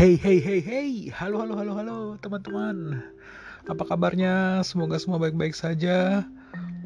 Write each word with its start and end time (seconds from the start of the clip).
Hey 0.00 0.16
hey 0.16 0.40
hey 0.40 0.64
hey, 0.64 0.90
halo 1.12 1.44
halo 1.44 1.60
halo 1.60 1.76
halo 1.76 1.96
teman-teman. 2.24 3.04
Apa 3.68 3.84
kabarnya? 3.84 4.64
Semoga 4.64 4.96
semua 4.96 5.20
baik-baik 5.20 5.52
saja. 5.52 6.24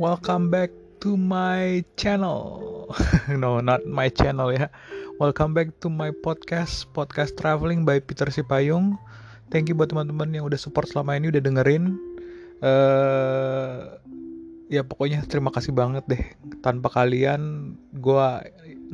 Welcome 0.02 0.50
back 0.50 0.74
to 0.98 1.14
my 1.14 1.86
channel. 1.94 2.90
no, 3.38 3.62
not 3.62 3.86
my 3.86 4.10
channel 4.10 4.50
ya. 4.50 4.66
Welcome 5.22 5.54
back 5.54 5.78
to 5.78 5.86
my 5.86 6.10
podcast, 6.10 6.90
podcast 6.90 7.38
traveling 7.38 7.86
by 7.86 8.02
Peter 8.02 8.26
Sipayung. 8.26 8.98
Thank 9.46 9.70
you 9.70 9.78
buat 9.78 9.94
teman-teman 9.94 10.34
yang 10.34 10.50
udah 10.50 10.58
support 10.58 10.90
selama 10.90 11.14
ini 11.14 11.30
udah 11.30 11.38
dengerin. 11.38 11.94
Uh, 12.66 13.94
ya 14.66 14.82
pokoknya 14.82 15.22
terima 15.30 15.54
kasih 15.54 15.70
banget 15.70 16.02
deh. 16.10 16.24
Tanpa 16.66 16.90
kalian, 16.90 17.78
gue 17.94 18.26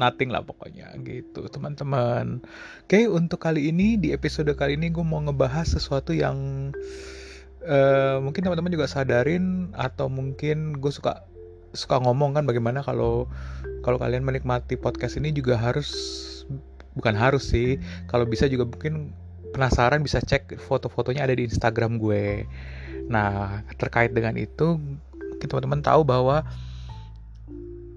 nothing 0.00 0.32
lah 0.32 0.40
pokoknya 0.40 0.96
gitu 1.04 1.44
teman-teman. 1.52 2.40
Oke 2.88 3.04
untuk 3.04 3.44
kali 3.44 3.68
ini 3.68 4.00
di 4.00 4.16
episode 4.16 4.48
kali 4.56 4.80
ini 4.80 4.88
gue 4.88 5.04
mau 5.04 5.20
ngebahas 5.20 5.68
sesuatu 5.76 6.16
yang 6.16 6.70
uh, 7.68 8.16
mungkin 8.24 8.40
teman-teman 8.40 8.72
juga 8.72 8.88
sadarin 8.88 9.76
atau 9.76 10.08
mungkin 10.08 10.80
gue 10.80 10.88
suka 10.88 11.28
suka 11.76 12.02
ngomong 12.02 12.34
kan 12.34 12.48
bagaimana 12.48 12.82
kalau 12.82 13.28
kalau 13.84 14.00
kalian 14.00 14.26
menikmati 14.26 14.74
podcast 14.74 15.20
ini 15.20 15.30
juga 15.30 15.54
harus 15.54 15.92
bukan 16.98 17.14
harus 17.14 17.46
sih 17.46 17.78
kalau 18.10 18.26
bisa 18.26 18.50
juga 18.50 18.66
mungkin 18.66 19.14
penasaran 19.54 20.02
bisa 20.02 20.18
cek 20.22 20.58
foto-fotonya 20.58 21.26
ada 21.26 21.34
di 21.36 21.46
Instagram 21.46 22.00
gue. 22.00 22.48
Nah 23.10 23.62
terkait 23.76 24.14
dengan 24.14 24.34
itu 24.38 24.78
teman-teman 25.42 25.80
tahu 25.80 26.02
bahwa 26.04 26.44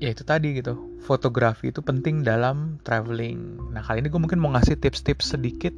ya 0.04 0.12
itu 0.12 0.28
tadi 0.28 0.60
gitu 0.60 1.00
fotografi 1.00 1.72
itu 1.72 1.80
penting 1.80 2.28
dalam 2.28 2.76
traveling. 2.84 3.72
Nah 3.72 3.80
kali 3.80 4.04
ini 4.04 4.12
gue 4.12 4.20
mungkin 4.20 4.44
mau 4.44 4.52
ngasih 4.52 4.76
tips-tips 4.76 5.32
sedikit. 5.32 5.72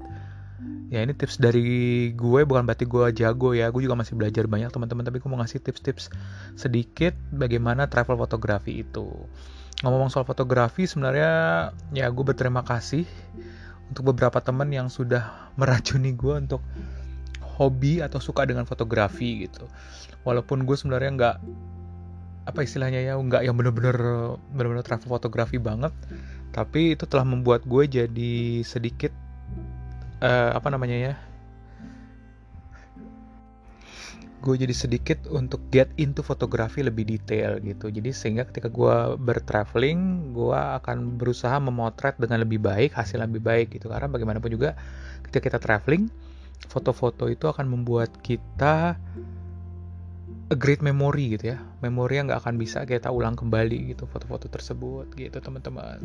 Ya 0.90 1.02
ini 1.02 1.14
tips 1.14 1.38
dari 1.38 2.10
gue 2.14 2.42
bukan 2.46 2.66
berarti 2.66 2.90
gue 2.90 3.06
jago 3.14 3.54
ya. 3.54 3.70
Gue 3.70 3.86
juga 3.86 3.94
masih 3.94 4.18
belajar 4.18 4.50
banyak 4.50 4.74
teman-teman. 4.74 5.06
Tapi 5.06 5.22
gue 5.22 5.30
mau 5.30 5.38
ngasih 5.42 5.62
tips-tips 5.62 6.10
sedikit 6.58 7.14
bagaimana 7.30 7.86
travel 7.86 8.18
fotografi 8.18 8.82
itu. 8.82 9.06
Ngomong-ngomong 9.86 10.10
soal 10.10 10.26
fotografi 10.26 10.90
sebenarnya 10.90 11.32
ya 11.94 12.10
gue 12.10 12.26
berterima 12.26 12.66
kasih 12.66 13.06
untuk 13.94 14.14
beberapa 14.14 14.42
teman 14.42 14.74
yang 14.74 14.90
sudah 14.90 15.54
meracuni 15.54 16.18
gue 16.18 16.34
untuk 16.34 16.66
hobi 17.58 18.02
atau 18.02 18.18
suka 18.18 18.46
dengan 18.46 18.66
fotografi 18.66 19.46
gitu. 19.46 19.70
Walaupun 20.26 20.66
gue 20.66 20.74
sebenarnya 20.74 21.12
nggak 21.14 21.38
apa 22.46 22.62
istilahnya 22.62 23.02
ya 23.02 23.18
nggak 23.18 23.42
yang 23.42 23.58
bener-bener 23.58 23.98
bener-bener 24.54 24.86
travel 24.86 25.10
fotografi 25.10 25.58
banget. 25.58 25.92
Tapi 26.54 26.96
itu 26.96 27.04
telah 27.10 27.28
membuat 27.28 27.68
gue 27.68 27.84
jadi 27.90 28.64
sedikit 28.64 29.12
uh, 30.24 30.56
apa 30.56 30.68
namanya 30.72 30.98
ya 31.12 31.14
gue 34.46 34.62
jadi 34.62 34.78
sedikit 34.78 35.26
untuk 35.34 35.58
get 35.74 35.90
into 35.98 36.22
fotografi 36.22 36.86
lebih 36.86 37.10
detail 37.10 37.58
gitu. 37.66 37.90
Jadi 37.90 38.14
sehingga 38.14 38.46
ketika 38.46 38.70
gue 38.70 39.18
bertraveling 39.18 40.32
gue 40.38 40.54
akan 40.54 41.18
berusaha 41.18 41.58
memotret 41.58 42.22
dengan 42.22 42.46
lebih 42.46 42.62
baik 42.62 42.94
hasil 42.94 43.26
lebih 43.26 43.42
baik 43.42 43.74
gitu. 43.74 43.90
Karena 43.90 44.06
bagaimanapun 44.06 44.54
juga 44.54 44.78
ketika 45.26 45.50
kita 45.50 45.58
traveling 45.58 46.14
foto-foto 46.70 47.26
itu 47.26 47.50
akan 47.50 47.66
membuat 47.66 48.14
kita 48.22 49.02
a 50.54 50.56
great 50.58 50.86
memory 50.86 51.34
gitu 51.34 51.56
ya. 51.56 51.60
Memori 51.82 52.22
yang 52.22 52.30
nggak 52.30 52.46
akan 52.46 52.56
bisa 52.62 52.86
kita 52.86 53.10
ulang 53.10 53.34
kembali 53.34 53.96
gitu 53.96 54.06
foto-foto 54.06 54.46
tersebut 54.46 55.10
gitu 55.18 55.38
teman-teman. 55.42 55.98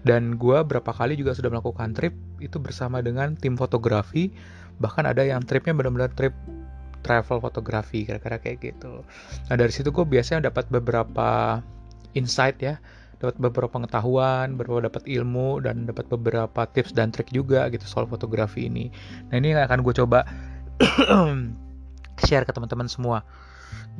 Dan 0.00 0.40
gue 0.40 0.58
berapa 0.64 0.88
kali 0.88 1.20
juga 1.20 1.36
sudah 1.36 1.52
melakukan 1.52 1.92
trip 1.92 2.16
itu 2.40 2.56
bersama 2.56 3.04
dengan 3.04 3.36
tim 3.36 3.60
fotografi. 3.60 4.32
Bahkan 4.80 5.04
ada 5.04 5.20
yang 5.20 5.44
tripnya 5.44 5.76
benar-benar 5.76 6.08
trip 6.16 6.32
travel 7.04 7.42
fotografi 7.42 8.08
kira-kira 8.08 8.40
kayak 8.40 8.72
gitu. 8.72 9.04
Nah 9.52 9.54
dari 9.60 9.74
situ 9.74 9.92
gue 9.92 10.06
biasanya 10.08 10.48
dapat 10.48 10.72
beberapa 10.72 11.60
insight 12.16 12.64
ya. 12.64 12.80
Dapat 13.20 13.38
beberapa 13.38 13.70
pengetahuan, 13.70 14.58
beberapa 14.58 14.88
dapat 14.90 15.06
ilmu 15.06 15.62
dan 15.62 15.86
dapat 15.86 16.10
beberapa 16.10 16.66
tips 16.66 16.90
dan 16.90 17.14
trik 17.14 17.30
juga 17.30 17.70
gitu 17.70 17.84
soal 17.86 18.08
fotografi 18.08 18.66
ini. 18.66 18.90
Nah 19.30 19.38
ini 19.38 19.54
akan 19.54 19.84
gue 19.84 19.94
coba 19.94 20.26
share 22.26 22.42
ke 22.42 22.50
teman-teman 22.50 22.90
semua 22.90 23.22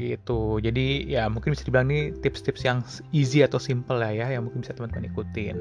gitu. 0.01 0.57
Jadi 0.63 1.05
ya 1.09 1.29
mungkin 1.29 1.53
bisa 1.53 1.65
dibilang 1.67 1.89
ini 1.93 2.17
tips-tips 2.25 2.63
yang 2.65 2.81
easy 3.13 3.45
atau 3.45 3.61
simple 3.61 4.01
lah 4.01 4.13
ya 4.13 4.27
yang 4.33 4.49
mungkin 4.49 4.65
bisa 4.65 4.73
teman-teman 4.73 5.13
ikutin. 5.13 5.57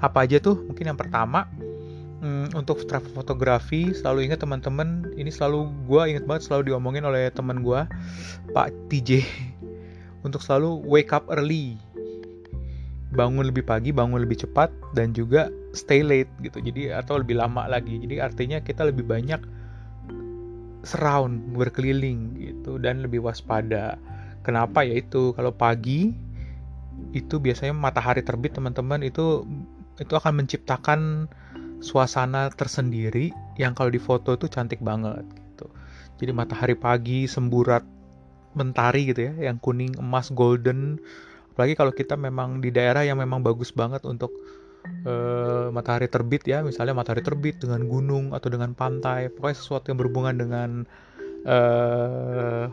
Apa 0.00 0.24
aja 0.24 0.40
tuh? 0.40 0.64
Mungkin 0.64 0.88
yang 0.88 0.98
pertama 0.98 1.44
hmm, 2.24 2.56
untuk 2.56 2.84
travel 2.88 3.12
fotografi 3.12 3.92
selalu 3.92 4.30
ingat 4.30 4.40
teman-teman 4.40 5.12
ini 5.14 5.28
selalu 5.28 5.68
gue 5.84 6.02
ingat 6.16 6.24
banget 6.24 6.42
selalu 6.48 6.72
diomongin 6.72 7.04
oleh 7.04 7.28
teman 7.32 7.60
gue 7.60 7.80
Pak 8.56 8.68
TJ 8.88 9.22
untuk 10.26 10.40
selalu 10.40 10.80
wake 10.88 11.12
up 11.12 11.28
early. 11.28 11.76
Bangun 13.08 13.48
lebih 13.48 13.64
pagi 13.64 13.88
bangun 13.88 14.20
lebih 14.20 14.44
cepat 14.44 14.68
dan 14.92 15.16
juga 15.16 15.48
stay 15.72 16.04
late 16.04 16.28
gitu. 16.44 16.60
Jadi 16.60 16.92
atau 16.92 17.20
lebih 17.20 17.40
lama 17.40 17.64
lagi. 17.64 18.00
Jadi 18.00 18.20
artinya 18.20 18.60
kita 18.60 18.84
lebih 18.84 19.08
banyak 19.08 19.57
surround 20.88 21.52
berkeliling 21.52 22.32
gitu 22.40 22.80
dan 22.80 23.04
lebih 23.04 23.20
waspada. 23.20 24.00
Kenapa 24.40 24.80
ya 24.80 24.96
itu 24.96 25.36
kalau 25.36 25.52
pagi 25.52 26.16
itu 27.12 27.36
biasanya 27.36 27.76
matahari 27.76 28.24
terbit 28.24 28.56
teman-teman 28.56 29.04
itu 29.04 29.44
itu 30.00 30.12
akan 30.16 30.42
menciptakan 30.42 31.28
suasana 31.78 32.50
tersendiri 32.50 33.30
yang 33.60 33.76
kalau 33.76 33.92
di 33.92 34.00
foto 34.00 34.34
itu 34.34 34.48
cantik 34.48 34.80
banget 34.80 35.22
gitu. 35.36 35.66
Jadi 36.18 36.30
matahari 36.34 36.74
pagi 36.74 37.28
semburat 37.28 37.84
mentari 38.58 39.12
gitu 39.12 39.30
ya, 39.30 39.52
yang 39.52 39.62
kuning, 39.62 39.94
emas, 40.00 40.34
golden. 40.34 40.98
Apalagi 41.54 41.78
kalau 41.78 41.92
kita 41.94 42.18
memang 42.18 42.58
di 42.58 42.74
daerah 42.74 43.06
yang 43.06 43.22
memang 43.22 43.44
bagus 43.44 43.70
banget 43.70 44.02
untuk 44.02 44.34
uh, 45.06 45.68
matahari 45.70 46.08
terbit 46.10 46.44
ya 46.48 46.62
misalnya 46.64 46.94
matahari 46.96 47.22
terbit 47.22 47.60
dengan 47.62 47.86
gunung 47.86 48.34
atau 48.34 48.48
dengan 48.50 48.72
pantai. 48.74 49.30
Pokoknya 49.32 49.56
sesuatu 49.56 49.90
yang 49.90 49.98
berhubungan 49.98 50.34
dengan 50.38 50.70
uh, 51.46 52.66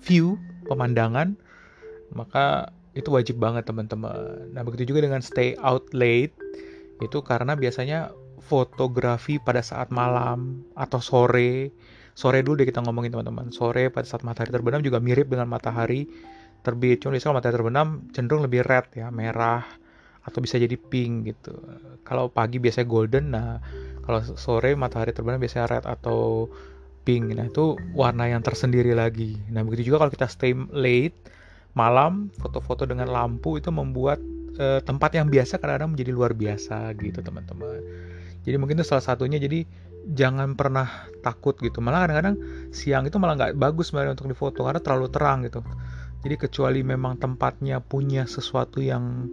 view 0.00 0.40
pemandangan 0.66 1.36
maka 2.10 2.74
itu 2.98 3.06
wajib 3.14 3.38
banget 3.38 3.70
teman-teman. 3.70 4.50
Nah 4.50 4.62
begitu 4.66 4.90
juga 4.90 5.06
dengan 5.06 5.22
stay 5.22 5.54
out 5.62 5.86
late 5.94 6.34
itu 6.98 7.18
karena 7.22 7.54
biasanya 7.54 8.10
fotografi 8.42 9.38
pada 9.38 9.62
saat 9.62 9.94
malam 9.94 10.66
atau 10.74 10.98
sore. 10.98 11.70
Sore 12.18 12.42
dulu 12.42 12.60
deh 12.60 12.68
kita 12.68 12.82
ngomongin 12.82 13.14
teman-teman. 13.14 13.54
Sore 13.54 13.88
pada 13.94 14.04
saat 14.04 14.26
matahari 14.26 14.50
terbenam 14.50 14.82
juga 14.82 14.98
mirip 14.98 15.30
dengan 15.30 15.46
matahari 15.46 16.10
terbit. 16.66 17.00
Cuma 17.00 17.14
biasanya 17.14 17.38
matahari 17.38 17.56
terbenam 17.62 17.86
cenderung 18.10 18.42
lebih 18.42 18.66
red 18.66 18.90
ya 18.92 19.08
merah 19.14 19.62
atau 20.20 20.38
bisa 20.44 20.60
jadi 20.60 20.76
pink 20.76 21.32
gitu. 21.32 21.56
Kalau 22.04 22.28
pagi 22.28 22.60
biasanya 22.60 22.86
golden, 22.88 23.24
nah 23.32 23.58
kalau 24.04 24.20
sore 24.36 24.76
matahari 24.76 25.16
terbenam 25.16 25.40
biasanya 25.40 25.66
red 25.78 25.84
atau 25.88 26.50
pink. 27.02 27.32
Nah 27.32 27.48
itu 27.48 27.76
warna 27.96 28.28
yang 28.28 28.44
tersendiri 28.44 28.92
lagi. 28.92 29.40
Nah 29.48 29.64
begitu 29.64 29.92
juga 29.92 30.04
kalau 30.04 30.12
kita 30.12 30.28
stay 30.28 30.52
late 30.72 31.16
malam, 31.72 32.28
foto-foto 32.36 32.84
dengan 32.84 33.08
lampu 33.08 33.56
itu 33.56 33.70
membuat 33.72 34.20
uh, 34.58 34.82
tempat 34.82 35.16
yang 35.16 35.30
biasa 35.30 35.56
kadang-kadang 35.56 35.96
menjadi 35.96 36.10
luar 36.12 36.32
biasa 36.36 36.92
gitu 36.98 37.22
teman-teman. 37.24 37.80
Jadi 38.44 38.56
mungkin 38.56 38.80
itu 38.80 38.86
salah 38.88 39.04
satunya. 39.04 39.40
Jadi 39.40 39.64
jangan 40.12 40.56
pernah 40.56 41.08
takut 41.20 41.56
gitu. 41.60 41.80
Malah 41.80 42.08
kadang-kadang 42.08 42.36
siang 42.72 43.04
itu 43.08 43.16
malah 43.20 43.36
nggak 43.36 43.52
bagus 43.56 43.92
sebenarnya 43.92 44.16
untuk 44.16 44.28
difoto 44.32 44.64
karena 44.64 44.80
terlalu 44.80 45.08
terang 45.12 45.38
gitu. 45.48 45.60
Jadi 46.20 46.34
kecuali 46.36 46.80
memang 46.84 47.16
tempatnya 47.16 47.80
punya 47.80 48.28
sesuatu 48.28 48.84
yang 48.84 49.32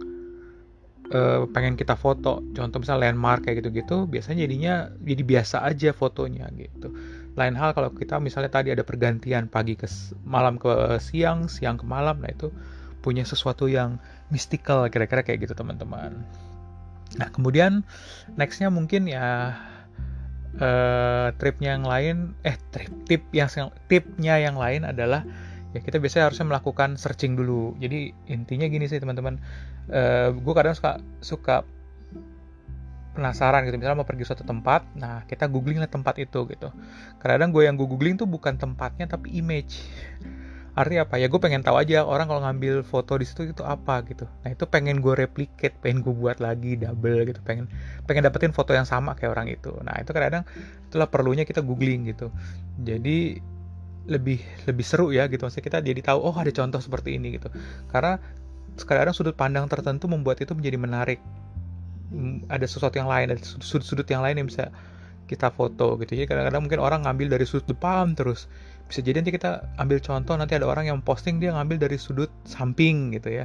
uh, 1.12 1.48
pengen 1.50 1.74
kita 1.76 1.96
foto. 1.96 2.44
Contoh 2.52 2.78
misalnya 2.80 3.10
landmark 3.10 3.48
kayak 3.48 3.64
gitu-gitu 3.64 4.08
biasanya 4.08 4.44
jadinya 4.44 4.74
jadi 5.02 5.22
biasa 5.24 5.56
aja 5.64 5.90
fotonya 5.96 6.48
gitu. 6.56 6.92
Lain 7.38 7.54
hal 7.54 7.72
kalau 7.72 7.94
kita 7.94 8.18
misalnya 8.18 8.50
tadi 8.50 8.74
ada 8.74 8.82
pergantian 8.82 9.46
pagi 9.46 9.78
ke 9.78 9.86
malam 10.26 10.58
ke 10.58 10.98
siang 10.98 11.46
siang 11.46 11.78
ke 11.78 11.86
malam 11.86 12.18
nah 12.20 12.30
itu 12.30 12.50
punya 13.00 13.22
sesuatu 13.22 13.70
yang 13.70 13.96
mystical 14.28 14.84
kira-kira 14.90 15.22
kayak 15.24 15.48
gitu 15.48 15.54
teman-teman. 15.54 16.18
Nah 17.16 17.28
kemudian 17.32 17.86
nextnya 18.36 18.68
mungkin 18.68 19.08
ya 19.08 19.56
uh, 20.60 21.28
tripnya 21.38 21.78
yang 21.78 21.86
lain 21.86 22.16
eh 22.44 22.58
trip 22.74 22.92
tip 23.06 23.22
yang 23.32 23.48
tipnya 23.86 24.36
yang 24.42 24.58
lain 24.58 24.84
adalah 24.84 25.24
ya 25.76 25.80
kita 25.84 26.00
biasanya 26.00 26.32
harusnya 26.32 26.46
melakukan 26.48 26.98
searching 27.00 27.38
dulu. 27.38 27.76
Jadi 27.78 28.12
intinya 28.28 28.66
gini 28.66 28.90
sih 28.90 29.00
teman-teman 29.00 29.38
uh, 29.88 29.96
eh, 29.96 30.28
gue 30.32 30.54
kadang 30.54 30.74
suka 30.76 31.00
suka 31.20 31.56
penasaran 33.18 33.66
gitu. 33.66 33.74
Misalnya 33.82 33.98
mau 33.98 34.06
pergi 34.06 34.24
suatu 34.30 34.46
tempat 34.46 34.86
nah 34.94 35.26
kita 35.26 35.50
googling 35.50 35.82
lah 35.82 35.90
tempat 35.90 36.22
itu 36.22 36.46
gitu. 36.46 36.70
Kadang 37.18 37.50
gue 37.50 37.66
yang 37.66 37.74
gue 37.74 37.88
googling 37.90 38.14
tuh 38.14 38.30
bukan 38.30 38.54
tempatnya 38.54 39.10
tapi 39.10 39.34
image. 39.34 39.82
Artinya 40.78 41.10
apa? 41.10 41.18
Ya 41.18 41.26
gue 41.26 41.40
pengen 41.42 41.66
tahu 41.66 41.74
aja 41.74 42.06
orang 42.06 42.30
kalau 42.30 42.38
ngambil 42.46 42.86
foto 42.86 43.18
di 43.18 43.26
situ 43.26 43.50
itu 43.50 43.66
apa 43.66 44.06
gitu. 44.06 44.30
Nah 44.46 44.54
itu 44.54 44.62
pengen 44.70 45.02
gue 45.02 45.10
replicate 45.10 45.74
pengen 45.82 46.06
gue 46.06 46.14
buat 46.14 46.38
lagi 46.38 46.78
double 46.78 47.26
gitu. 47.26 47.42
Pengen 47.42 47.66
pengen 48.06 48.22
dapetin 48.22 48.54
foto 48.54 48.70
yang 48.70 48.86
sama 48.86 49.18
kayak 49.18 49.34
orang 49.34 49.50
itu. 49.50 49.74
Nah 49.82 49.98
itu 49.98 50.14
kadang-kadang 50.14 50.46
itulah 50.86 51.10
perlunya 51.10 51.42
kita 51.42 51.66
googling 51.66 52.06
gitu. 52.06 52.30
Jadi 52.78 53.42
lebih 54.06 54.38
lebih 54.70 54.84
seru 54.86 55.10
ya 55.10 55.26
gitu. 55.26 55.42
Maksudnya 55.42 55.66
kita 55.66 55.78
jadi 55.82 56.00
tahu 56.14 56.22
oh 56.22 56.36
ada 56.38 56.54
contoh 56.54 56.78
seperti 56.78 57.18
ini 57.18 57.34
gitu. 57.34 57.50
Karena 57.90 58.22
kadang 58.84 59.14
sudut 59.16 59.34
pandang 59.34 59.66
tertentu 59.66 60.06
membuat 60.06 60.42
itu 60.42 60.52
menjadi 60.52 60.78
menarik. 60.78 61.20
Hmm, 62.08 62.44
ada 62.48 62.64
sesuatu 62.64 62.96
yang 62.96 63.08
lain 63.10 63.36
ada 63.36 63.40
sudut-sudut 63.42 64.08
yang 64.08 64.24
lain 64.24 64.40
yang 64.40 64.48
bisa 64.48 64.72
kita 65.28 65.52
foto 65.52 66.00
gitu. 66.00 66.16
Jadi 66.16 66.26
kadang-kadang 66.26 66.62
mungkin 66.64 66.80
orang 66.80 67.04
ngambil 67.04 67.36
dari 67.36 67.44
sudut 67.44 67.68
depan 67.68 68.16
terus. 68.16 68.48
Bisa 68.88 69.04
jadi 69.04 69.20
nanti 69.20 69.36
kita 69.36 69.76
ambil 69.76 70.00
contoh 70.00 70.34
nanti 70.40 70.56
ada 70.56 70.64
orang 70.64 70.88
yang 70.88 70.98
posting 71.04 71.36
dia 71.36 71.52
ngambil 71.52 71.84
dari 71.84 72.00
sudut 72.00 72.32
samping 72.48 73.12
gitu 73.12 73.44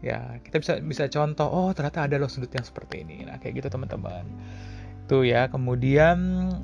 Ya 0.00 0.38
kita 0.44 0.62
bisa 0.62 0.72
bisa 0.78 1.10
contoh 1.10 1.48
oh 1.50 1.70
ternyata 1.74 2.06
ada 2.06 2.16
loh 2.22 2.30
sudut 2.30 2.52
yang 2.54 2.62
seperti 2.62 3.02
ini. 3.02 3.26
Nah 3.26 3.42
kayak 3.42 3.58
gitu 3.58 3.68
teman-teman. 3.74 4.22
Itu 5.04 5.26
ya. 5.26 5.50
Kemudian 5.50 6.18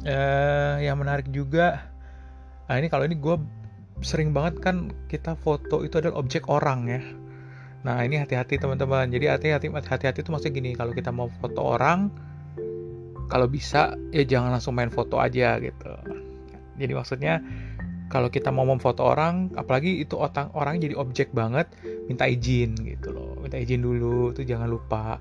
eh, 0.06 0.86
yang 0.86 1.02
menarik 1.02 1.26
juga 1.34 1.90
nah 2.70 2.78
ini 2.78 2.86
kalau 2.88 3.04
ini 3.04 3.18
gue 3.18 3.36
sering 4.00 4.34
banget 4.34 4.58
kan 4.62 4.90
kita 5.06 5.36
foto 5.38 5.86
itu 5.86 5.98
adalah 5.98 6.18
objek 6.18 6.50
orang 6.50 6.88
ya 6.88 7.02
nah 7.82 7.98
ini 8.02 8.18
hati-hati 8.18 8.62
teman-teman. 8.62 9.10
Jadi 9.10 9.26
hati-hati 9.26 9.66
hati-hati 9.70 10.22
itu 10.22 10.30
maksudnya 10.30 10.54
gini 10.54 10.70
kalau 10.78 10.94
kita 10.94 11.10
mau 11.10 11.26
foto 11.42 11.60
orang 11.62 12.10
kalau 13.26 13.48
bisa 13.48 13.96
ya 14.12 14.22
jangan 14.28 14.52
langsung 14.54 14.76
main 14.76 14.92
foto 14.92 15.16
aja 15.18 15.56
gitu. 15.58 15.92
Jadi 16.76 16.92
maksudnya 16.92 17.40
kalau 18.12 18.28
kita 18.28 18.52
mau 18.52 18.68
memfoto 18.68 19.08
orang 19.08 19.48
apalagi 19.56 20.04
itu 20.04 20.20
orang 20.20 20.52
orang 20.52 20.76
jadi 20.76 21.00
objek 21.00 21.32
banget 21.32 21.64
minta 22.12 22.28
izin 22.28 22.76
gitu 22.76 23.08
loh. 23.16 23.40
Minta 23.40 23.56
izin 23.56 23.80
dulu 23.80 24.36
tuh 24.36 24.44
jangan 24.44 24.68
lupa 24.68 25.16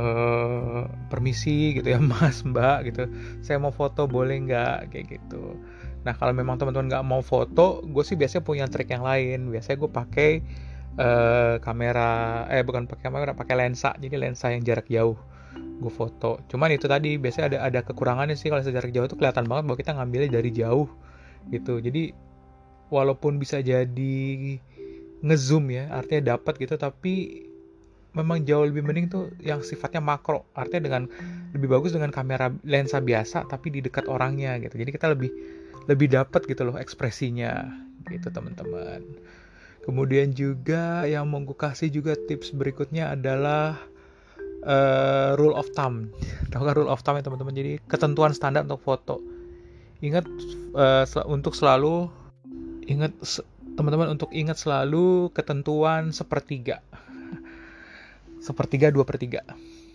uh, 0.00 0.88
permisi 1.12 1.76
gitu 1.76 1.84
ya 1.92 2.00
mas 2.10 2.40
mbak 2.40 2.88
gitu. 2.88 3.12
Saya 3.44 3.60
mau 3.60 3.76
foto 3.76 4.08
boleh 4.08 4.40
nggak? 4.48 4.88
Kayak 4.88 5.20
gitu. 5.20 5.60
Nah 6.08 6.16
kalau 6.16 6.32
memang 6.32 6.56
teman-teman 6.56 6.88
nggak 6.88 7.04
mau 7.04 7.20
foto 7.20 7.84
gue 7.84 8.04
sih 8.08 8.16
biasanya 8.16 8.40
punya 8.40 8.64
trik 8.72 8.88
yang 8.88 9.04
lain. 9.04 9.52
Biasanya 9.52 9.76
gue 9.84 9.90
pakai 9.92 10.30
uh, 10.98 11.56
kamera 11.58 12.44
eh 12.50 12.62
bukan 12.62 12.86
pakai 12.86 13.10
kamera 13.10 13.32
pakai 13.34 13.54
lensa. 13.58 13.94
Jadi 13.98 14.14
lensa 14.18 14.50
yang 14.50 14.62
jarak 14.62 14.86
jauh. 14.90 15.18
Gue 15.54 15.92
foto. 15.92 16.42
Cuman 16.50 16.70
itu 16.74 16.86
tadi 16.86 17.18
biasanya 17.18 17.46
ada 17.50 17.58
ada 17.66 17.80
kekurangannya 17.86 18.38
sih. 18.38 18.50
Kalau 18.50 18.62
jarak 18.62 18.90
jauh 18.94 19.06
itu 19.06 19.16
kelihatan 19.18 19.46
banget 19.46 19.64
bahwa 19.70 19.78
kita 19.78 19.92
ngambilnya 19.94 20.30
dari 20.38 20.50
jauh. 20.54 20.88
Gitu. 21.50 21.82
Jadi 21.82 22.02
walaupun 22.92 23.40
bisa 23.40 23.58
jadi 23.64 24.16
ngezoom 25.24 25.72
ya 25.72 25.90
artinya 25.90 26.36
dapat 26.36 26.58
gitu. 26.62 26.74
Tapi 26.78 27.46
memang 28.14 28.46
jauh 28.46 28.62
lebih 28.62 28.86
mending 28.86 29.06
tuh 29.10 29.24
yang 29.42 29.62
sifatnya 29.66 29.98
makro. 29.98 30.46
Artinya 30.54 30.86
dengan 30.86 31.02
lebih 31.54 31.68
bagus 31.70 31.94
dengan 31.94 32.14
kamera 32.14 32.54
lensa 32.62 33.02
biasa 33.02 33.50
tapi 33.50 33.74
di 33.74 33.80
dekat 33.82 34.06
orangnya 34.06 34.58
gitu. 34.62 34.78
Jadi 34.78 34.90
kita 34.94 35.10
lebih 35.10 35.30
lebih 35.84 36.08
dapat 36.14 36.46
gitu 36.46 36.62
loh 36.64 36.78
ekspresinya. 36.78 37.66
Gitu 38.04 38.28
teman-teman 38.30 39.00
kemudian 39.84 40.32
juga 40.32 41.04
yang 41.04 41.28
mau 41.28 41.44
gue 41.44 41.54
kasih 41.54 41.92
juga 41.92 42.16
tips 42.16 42.56
berikutnya 42.56 43.12
adalah 43.12 43.78
uh, 44.64 45.36
rule 45.36 45.54
of 45.54 45.68
thumb. 45.76 46.10
Tahu 46.50 46.62
kan 46.64 46.74
rule 46.74 46.90
of 46.90 47.04
thumb 47.04 47.20
ya 47.20 47.24
teman-teman? 47.24 47.54
Jadi 47.54 47.72
ketentuan 47.86 48.32
standar 48.32 48.64
untuk 48.64 48.82
foto. 48.82 49.20
Ingat 50.00 50.26
uh, 50.74 51.04
untuk 51.28 51.52
selalu 51.52 52.08
ingat 52.84 53.12
teman-teman 53.76 54.12
untuk 54.12 54.28
ingat 54.32 54.56
selalu 54.56 55.30
ketentuan 55.32 56.12
sepertiga. 56.12 56.80
Sepertiga 58.44 58.92
dua 58.92 59.08
per 59.08 59.16
tiga 59.16 59.40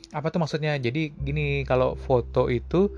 apa 0.09 0.33
tuh 0.33 0.41
maksudnya? 0.41 0.73
Jadi 0.81 1.13
gini 1.13 1.61
kalau 1.65 1.93
foto 1.93 2.49
itu 2.49 2.89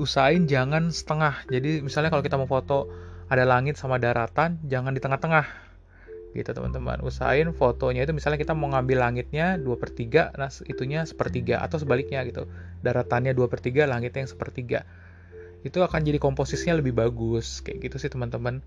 usahain 0.00 0.48
jangan 0.48 0.88
setengah. 0.88 1.44
Jadi 1.48 1.84
misalnya 1.84 2.08
kalau 2.08 2.24
kita 2.24 2.40
mau 2.40 2.48
foto 2.48 2.88
ada 3.28 3.44
langit 3.44 3.76
sama 3.76 3.96
daratan 3.96 4.60
jangan 4.68 4.92
di 4.92 5.00
tengah-tengah 5.00 5.71
gitu 6.32 6.50
teman-teman. 6.52 7.00
Usahain 7.04 7.48
fotonya 7.52 8.04
itu 8.08 8.12
misalnya 8.16 8.40
kita 8.40 8.56
mau 8.56 8.72
ngambil 8.72 9.04
langitnya 9.04 9.60
dua 9.60 9.76
per 9.76 9.92
tiga 9.92 10.32
nah 10.34 10.48
itunya 10.48 11.04
sepertiga 11.04 11.60
atau 11.60 11.76
sebaliknya 11.78 12.24
gitu. 12.24 12.48
Daratannya 12.80 13.36
dua 13.36 13.46
per 13.52 13.60
tiga 13.60 13.84
langitnya 13.84 14.24
yang 14.24 14.32
sepertiga. 14.32 14.84
Itu 15.62 15.84
akan 15.84 16.02
jadi 16.02 16.18
komposisinya 16.18 16.80
lebih 16.80 16.96
bagus 16.96 17.62
kayak 17.62 17.86
gitu 17.86 17.96
sih 18.02 18.10
teman-teman. 18.10 18.64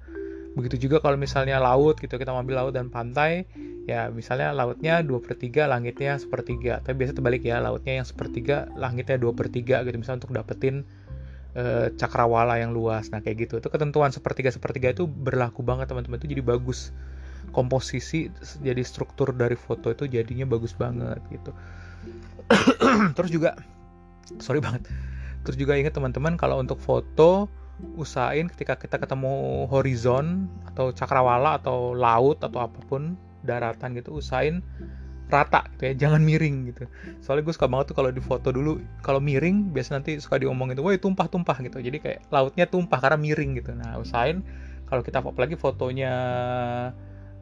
Begitu 0.56 0.88
juga 0.88 1.03
kalau 1.03 1.19
misalnya 1.19 1.59
laut 1.59 2.00
gitu 2.00 2.15
kita 2.15 2.31
ambil 2.31 2.63
laut 2.63 2.73
dan 2.73 2.88
pantai 2.88 3.44
ya 3.85 4.09
misalnya 4.09 4.50
lautnya 4.56 5.06
dua 5.06 5.21
per 5.21 5.35
3 5.35 5.67
langitnya 5.67 6.15
sepertiga. 6.15 6.79
Tapi 6.79 6.95
biasa 7.03 7.12
terbalik 7.19 7.44
ya 7.44 7.59
lautnya 7.59 8.00
yang 8.00 8.07
sepertiga 8.07 8.71
langitnya 8.79 9.19
dua 9.19 9.35
per 9.35 9.51
3 9.51 9.83
gitu 9.83 9.95
misalnya 10.00 10.23
untuk 10.23 10.33
dapetin 10.33 10.88
e, 11.53 11.91
cakrawala 12.00 12.56
yang 12.57 12.71
luas. 12.71 13.12
Nah 13.12 13.19
kayak 13.19 13.51
gitu. 13.51 13.59
Itu 13.59 13.67
ketentuan 13.67 14.15
sepertiga 14.15 14.50
sepertiga 14.50 14.95
itu 14.95 15.06
berlaku 15.06 15.62
banget 15.62 15.91
teman-teman. 15.91 16.17
Itu 16.23 16.31
jadi 16.31 16.41
bagus 16.41 16.95
komposisi 17.51 18.31
jadi 18.63 18.81
struktur 18.81 19.33
dari 19.36 19.57
foto 19.57 19.92
itu 19.92 20.07
jadinya 20.09 20.45
bagus 20.47 20.74
banget 20.74 21.19
gitu. 21.30 21.51
Terus 23.18 23.30
juga 23.33 23.57
sorry 24.42 24.62
banget. 24.62 24.88
Terus 25.45 25.57
juga 25.62 25.77
ingat 25.77 25.94
teman-teman 25.94 26.38
kalau 26.38 26.57
untuk 26.57 26.81
foto 26.81 27.45
usahain 28.00 28.47
ketika 28.47 28.80
kita 28.80 28.97
ketemu 28.97 29.68
horizon 29.68 30.47
atau 30.71 30.95
cakrawala 30.95 31.59
atau 31.59 31.92
laut 31.92 32.39
atau 32.39 32.63
apa 32.63 32.80
pun 32.88 33.19
daratan 33.44 33.94
gitu 34.00 34.15
usahain 34.18 34.63
rata 35.25 35.65
gitu 35.75 35.89
ya 35.89 35.94
jangan 36.07 36.21
miring 36.21 36.69
gitu. 36.69 36.86
Soalnya 37.21 37.50
gue 37.50 37.53
suka 37.57 37.65
banget 37.65 37.94
tuh 37.94 37.98
kalau 37.98 38.09
di 38.13 38.21
foto 38.21 38.53
dulu 38.53 38.77
kalau 39.01 39.18
miring 39.18 39.74
biasa 39.74 39.98
nanti 39.98 40.21
suka 40.21 40.38
diomong 40.38 40.74
itu 40.74 40.81
woi 40.86 41.01
tumpah 41.01 41.25
tumpah 41.30 41.57
gitu. 41.65 41.81
Jadi 41.81 41.98
kayak 41.98 42.19
lautnya 42.30 42.69
tumpah 42.69 43.01
karena 43.01 43.18
miring 43.18 43.57
gitu. 43.57 43.74
Nah 43.74 43.98
usahain 43.98 44.45
kalau 44.86 45.01
kita 45.01 45.25
apalagi 45.25 45.57
fotonya 45.57 46.13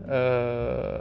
eh, 0.07 0.98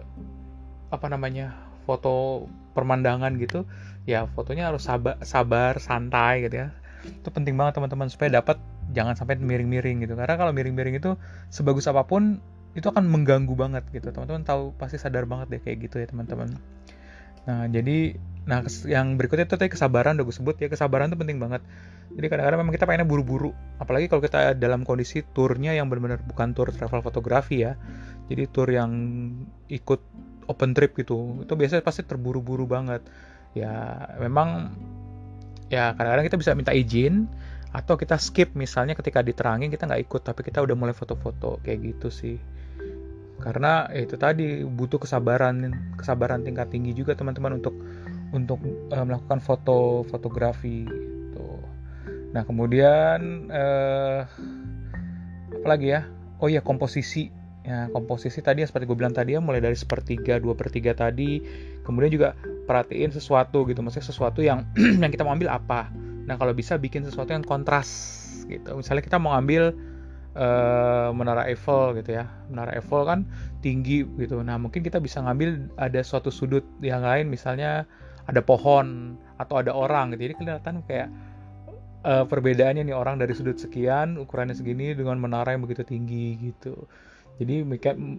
apa 0.93 1.07
namanya 1.09 1.57
foto 1.89 2.47
pemandangan 2.77 3.37
gitu 3.41 3.65
ya 4.09 4.27
fotonya 4.27 4.71
harus 4.71 4.83
sabar 4.87 5.19
sabar 5.23 5.79
santai 5.79 6.47
gitu 6.47 6.67
ya. 6.67 6.69
Itu 7.03 7.35
penting 7.35 7.59
banget 7.59 7.79
teman-teman 7.79 8.11
supaya 8.11 8.43
dapat 8.43 8.59
jangan 8.95 9.15
sampai 9.15 9.39
miring-miring 9.39 10.03
gitu. 10.07 10.15
Karena 10.15 10.35
kalau 10.39 10.53
miring-miring 10.55 10.99
itu 10.99 11.15
sebagus 11.51 11.87
apa 11.91 12.07
pun 12.07 12.39
itu 12.75 12.87
akan 12.89 13.07
mengganggu 13.07 13.55
banget 13.55 13.85
gitu. 13.95 14.11
Teman-teman 14.11 14.43
tahu 14.43 14.75
pasti 14.79 14.99
sadar 14.99 15.27
banget 15.27 15.59
deh 15.59 15.61
kayak 15.63 15.91
gitu 15.91 16.03
ya 16.03 16.07
teman-teman. 16.11 16.59
Nah 17.47 17.67
jadi 17.71 18.19
nah 18.43 18.67
yang 18.91 19.15
berikutnya 19.15 19.47
itu 19.47 19.55
tadi 19.55 19.71
kesabaran 19.71 20.19
udah 20.19 20.27
gue 20.27 20.35
sebut 20.35 20.57
ya 20.59 20.67
kesabaran 20.67 21.11
itu 21.11 21.19
penting 21.19 21.39
banget. 21.39 21.63
Jadi 22.13 22.27
kadang-kadang 22.27 22.59
memang 22.67 22.75
kita 22.75 22.85
pengennya 22.87 23.07
buru-buru 23.07 23.55
apalagi 23.81 24.11
kalau 24.11 24.23
kita 24.25 24.57
dalam 24.59 24.85
kondisi 24.85 25.25
turnya 25.33 25.73
yang 25.73 25.89
benar-benar 25.89 26.21
bukan 26.25 26.53
tour 26.53 26.69
travel 26.73 27.01
fotografi 27.01 27.65
ya. 27.65 27.79
Jadi 28.29 28.43
tour 28.49 28.69
yang 28.71 28.93
ikut 29.69 30.01
open 30.51 30.75
trip 30.75 30.97
gitu 30.99 31.45
itu 31.45 31.53
biasanya 31.55 31.83
pasti 31.85 32.03
terburu-buru 32.05 32.67
banget. 32.69 33.05
Ya 33.57 34.07
memang 34.21 34.73
ya 35.73 35.97
kadang-kadang 35.97 36.27
kita 36.29 36.39
bisa 36.41 36.53
minta 36.53 36.73
izin 36.75 37.29
atau 37.73 37.97
kita 37.97 38.17
skip. 38.21 38.53
Misalnya 38.55 38.93
ketika 38.99 39.25
diterangin 39.25 39.73
kita 39.73 39.89
nggak 39.89 40.03
ikut 40.09 40.23
tapi 40.25 40.41
kita 40.45 40.61
udah 40.61 40.77
mulai 40.77 40.95
foto-foto 40.95 41.59
kayak 41.65 41.79
gitu 41.97 42.09
sih. 42.13 42.37
Karena 43.43 43.91
ya 43.91 44.07
itu 44.07 44.15
tadi 44.15 44.63
butuh 44.63 45.03
kesabaran 45.03 45.75
kesabaran 45.99 46.47
tingkat 46.47 46.71
tinggi 46.71 46.95
juga 46.95 47.19
teman-teman 47.19 47.59
untuk 47.59 47.75
untuk 48.33 48.63
uh, 48.95 49.05
melakukan 49.05 49.43
foto 49.43 50.07
fotografi. 50.09 50.87
Nah 52.33 52.43
kemudian 52.49 53.49
uh, 53.53 54.25
apa 55.53 55.67
lagi 55.69 55.93
ya? 55.93 56.09
Oh 56.41 56.49
ya 56.49 56.65
komposisi. 56.65 57.29
Ya 57.63 57.87
komposisi 57.95 58.43
tadi 58.43 58.67
yang 58.67 58.69
seperti 58.69 58.91
gue 58.91 58.99
bilang 58.99 59.15
tadi 59.15 59.39
ya 59.39 59.41
mulai 59.41 59.63
dari 59.63 59.79
sepertiga 59.79 60.43
dua 60.43 60.59
per 60.59 60.67
tiga 60.75 60.99
tadi 60.99 61.39
kemudian 61.87 62.11
juga 62.11 62.29
perhatiin 62.67 63.15
sesuatu 63.15 63.63
gitu. 63.71 63.79
Maksudnya 63.85 64.09
sesuatu 64.09 64.41
yang 64.43 64.67
yang 65.03 65.13
kita 65.13 65.23
mau 65.23 65.37
ambil 65.37 65.53
apa. 65.53 65.93
Nah 66.27 66.35
kalau 66.41 66.57
bisa 66.57 66.75
bikin 66.81 67.07
sesuatu 67.07 67.31
yang 67.31 67.47
kontras 67.47 68.19
gitu. 68.51 68.75
Misalnya 68.75 69.05
kita 69.05 69.23
mau 69.23 69.37
ambil 69.37 69.77
uh, 70.35 71.15
menara 71.15 71.47
Eiffel 71.47 71.95
gitu 72.03 72.19
ya. 72.19 72.27
Menara 72.51 72.75
Eiffel 72.75 73.07
kan 73.07 73.29
tinggi 73.63 74.03
gitu. 74.19 74.43
Nah 74.43 74.59
mungkin 74.59 74.83
kita 74.83 74.99
bisa 74.99 75.23
ngambil 75.23 75.71
ada 75.79 76.01
suatu 76.03 76.35
sudut 76.35 76.67
yang 76.83 77.07
lain. 77.07 77.31
Misalnya 77.31 77.87
ada 78.27 78.43
pohon 78.43 79.15
atau 79.39 79.63
ada 79.63 79.71
orang 79.71 80.15
gitu. 80.15 80.31
Jadi 80.31 80.35
kelihatan 80.43 80.75
kayak 80.87 81.11
uh, 82.03 82.25
perbedaannya 82.27 82.87
nih 82.87 82.97
orang 82.97 83.19
dari 83.19 83.33
sudut 83.35 83.57
sekian 83.59 84.19
ukurannya 84.19 84.55
segini 84.55 84.95
dengan 84.95 85.19
menara 85.19 85.55
yang 85.55 85.63
begitu 85.65 85.87
tinggi 85.87 86.39
gitu. 86.39 86.87
Jadi 87.41 87.65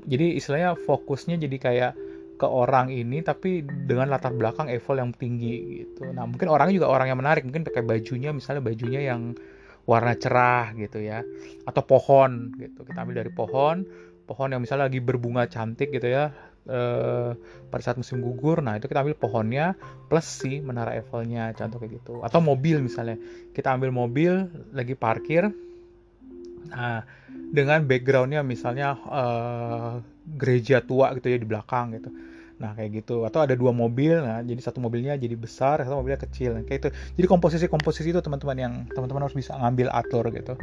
jadi 0.10 0.26
istilahnya 0.36 0.76
fokusnya 0.76 1.38
jadi 1.38 1.58
kayak 1.62 1.94
ke 2.34 2.48
orang 2.50 2.90
ini 2.90 3.22
tapi 3.22 3.62
dengan 3.64 4.10
latar 4.10 4.34
belakang 4.34 4.68
Eiffel 4.68 5.00
yang 5.00 5.14
tinggi 5.14 5.86
gitu. 5.86 6.10
Nah 6.12 6.26
mungkin 6.26 6.50
orangnya 6.50 6.84
juga 6.84 6.90
orang 6.92 7.08
yang 7.14 7.20
menarik. 7.22 7.44
Mungkin 7.46 7.64
pakai 7.64 7.86
bajunya 7.86 8.34
misalnya 8.34 8.66
bajunya 8.66 9.14
yang 9.14 9.38
warna 9.86 10.18
cerah 10.18 10.74
gitu 10.74 11.00
ya. 11.00 11.22
Atau 11.70 11.86
pohon 11.86 12.52
gitu. 12.58 12.84
Kita 12.84 13.06
ambil 13.06 13.24
dari 13.24 13.32
pohon. 13.32 13.86
Pohon 14.24 14.56
yang 14.56 14.64
misalnya 14.64 14.88
lagi 14.88 15.04
berbunga 15.04 15.46
cantik 15.52 15.92
gitu 15.92 16.08
ya 16.08 16.32
eh, 16.68 17.32
pada 17.68 17.82
saat 17.84 17.98
musim 18.00 18.24
gugur 18.24 18.64
nah 18.64 18.80
itu 18.80 18.88
kita 18.88 19.04
ambil 19.04 19.16
pohonnya 19.18 19.76
plus 20.08 20.28
si 20.28 20.64
menara 20.64 20.96
Eiffelnya 20.96 21.52
contoh 21.58 21.78
kayak 21.82 22.00
gitu. 22.00 22.14
Atau 22.24 22.40
mobil 22.40 22.80
misalnya 22.80 23.20
kita 23.52 23.76
ambil 23.76 23.92
mobil 23.92 24.48
lagi 24.72 24.96
parkir 24.96 25.52
nah 26.72 27.04
dengan 27.54 27.84
backgroundnya 27.84 28.42
misalnya 28.42 28.96
eh, 28.96 29.94
gereja 30.40 30.80
tua 30.80 31.12
gitu 31.20 31.28
ya 31.28 31.38
di 31.38 31.48
belakang 31.48 32.00
gitu. 32.00 32.10
Nah 32.62 32.72
kayak 32.78 33.04
gitu. 33.04 33.28
Atau 33.28 33.44
ada 33.44 33.54
dua 33.60 33.76
mobil 33.76 34.24
nah 34.24 34.40
jadi 34.40 34.62
satu 34.64 34.80
mobilnya 34.80 35.20
jadi 35.20 35.36
besar 35.36 35.84
satu 35.84 36.00
mobilnya 36.00 36.22
kecil. 36.24 36.64
Kayak 36.64 36.80
itu. 36.80 36.90
Jadi 37.20 37.28
komposisi 37.28 37.66
komposisi 37.68 38.10
itu 38.16 38.24
teman-teman 38.24 38.58
yang 38.58 38.74
teman-teman 38.92 39.28
harus 39.28 39.36
bisa 39.36 39.54
ngambil 39.60 39.92
atur 39.92 40.32
gitu 40.32 40.56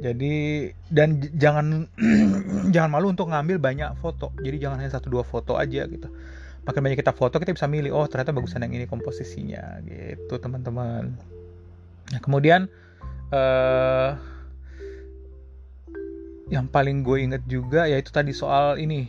jadi 0.00 0.34
dan 0.88 1.20
jangan 1.36 1.84
jangan 2.74 2.90
malu 2.90 3.12
untuk 3.12 3.28
ngambil 3.28 3.60
banyak 3.60 3.92
foto. 4.00 4.32
Jadi 4.40 4.56
jangan 4.56 4.80
hanya 4.80 4.96
satu 4.96 5.12
dua 5.12 5.22
foto 5.22 5.60
aja 5.60 5.84
gitu. 5.84 6.08
Makin 6.64 6.80
banyak 6.80 6.98
kita 7.04 7.12
foto 7.12 7.36
kita 7.36 7.52
bisa 7.52 7.68
milih 7.68 7.92
oh 7.92 8.08
ternyata 8.08 8.32
bagusan 8.32 8.64
yang 8.64 8.72
ini 8.80 8.88
komposisinya 8.88 9.84
gitu 9.84 10.40
teman-teman. 10.40 11.12
Nah 12.10 12.20
kemudian 12.24 12.72
uh, 13.28 14.16
yang 16.48 16.66
paling 16.66 17.04
gue 17.04 17.20
inget 17.20 17.44
juga 17.46 17.86
yaitu 17.86 18.10
tadi 18.10 18.32
soal 18.34 18.80
ini 18.80 19.06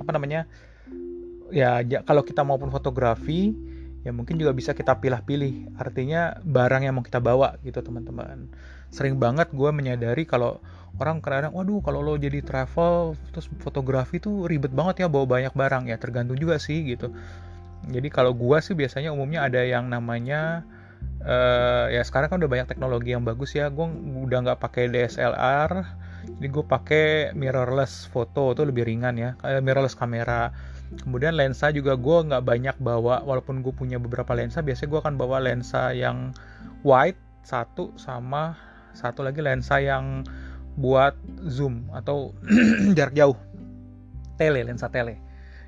apa 0.00 0.10
namanya 0.16 0.50
ya 1.52 1.78
kalau 2.02 2.26
kita 2.26 2.42
maupun 2.42 2.72
fotografi 2.72 3.54
ya 4.02 4.10
mungkin 4.10 4.40
juga 4.40 4.56
bisa 4.56 4.72
kita 4.72 4.96
pilih-pilih. 4.96 5.76
Artinya 5.76 6.40
barang 6.40 6.88
yang 6.88 6.96
mau 6.96 7.04
kita 7.04 7.20
bawa 7.20 7.60
gitu 7.60 7.84
teman-teman 7.84 8.48
sering 8.92 9.16
banget 9.16 9.48
gue 9.50 9.70
menyadari 9.72 10.28
kalau 10.28 10.60
orang 11.00 11.24
kadang 11.24 11.56
waduh 11.56 11.80
kalau 11.80 12.04
lo 12.04 12.14
jadi 12.20 12.44
travel 12.44 13.16
terus 13.32 13.48
fotografi 13.64 14.20
tuh 14.20 14.44
ribet 14.44 14.70
banget 14.70 15.02
ya 15.02 15.06
bawa 15.08 15.26
banyak 15.26 15.54
barang. 15.56 15.88
Ya 15.88 15.96
tergantung 15.96 16.36
juga 16.36 16.60
sih 16.60 16.84
gitu. 16.84 17.10
Jadi 17.88 18.08
kalau 18.12 18.36
gue 18.36 18.58
sih 18.62 18.76
biasanya 18.78 19.10
umumnya 19.10 19.42
ada 19.42 19.64
yang 19.64 19.90
namanya 19.90 20.62
uh, 21.26 21.90
ya 21.90 22.04
sekarang 22.06 22.30
kan 22.30 22.38
udah 22.38 22.50
banyak 22.52 22.68
teknologi 22.70 23.16
yang 23.16 23.24
bagus 23.24 23.56
ya. 23.56 23.72
Gue 23.72 23.88
udah 24.22 24.38
nggak 24.44 24.60
pakai 24.60 24.92
DSLR 24.92 26.02
jadi 26.22 26.48
gue 26.48 26.64
pakai 26.66 27.06
mirrorless 27.34 28.06
foto 28.06 28.54
itu 28.54 28.62
lebih 28.62 28.86
ringan 28.86 29.14
ya 29.18 29.30
mirrorless 29.62 29.98
kamera. 29.98 30.54
Kemudian 30.92 31.34
lensa 31.34 31.72
juga 31.72 31.96
gue 31.96 32.18
nggak 32.28 32.44
banyak 32.44 32.76
bawa 32.78 33.24
walaupun 33.24 33.64
gue 33.64 33.72
punya 33.72 33.96
beberapa 33.96 34.36
lensa 34.36 34.60
biasanya 34.60 34.88
gue 34.92 35.00
akan 35.00 35.14
bawa 35.16 35.40
lensa 35.40 35.90
yang 35.96 36.36
wide 36.84 37.18
satu 37.42 37.90
sama 37.96 38.54
satu 38.92 39.24
lagi 39.24 39.40
lensa 39.40 39.80
yang 39.80 40.24
buat 40.76 41.16
zoom 41.44 41.88
atau 41.92 42.32
jarak 42.96 43.12
jauh. 43.16 43.36
Tele 44.40 44.64
lensa 44.64 44.88
tele. 44.88 45.20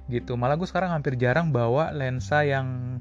Gitu. 0.09 0.37
Malah 0.37 0.57
gue 0.57 0.69
sekarang 0.69 0.93
hampir 0.93 1.17
jarang 1.17 1.53
bawa 1.53 1.93
lensa 1.93 2.45
yang 2.45 3.01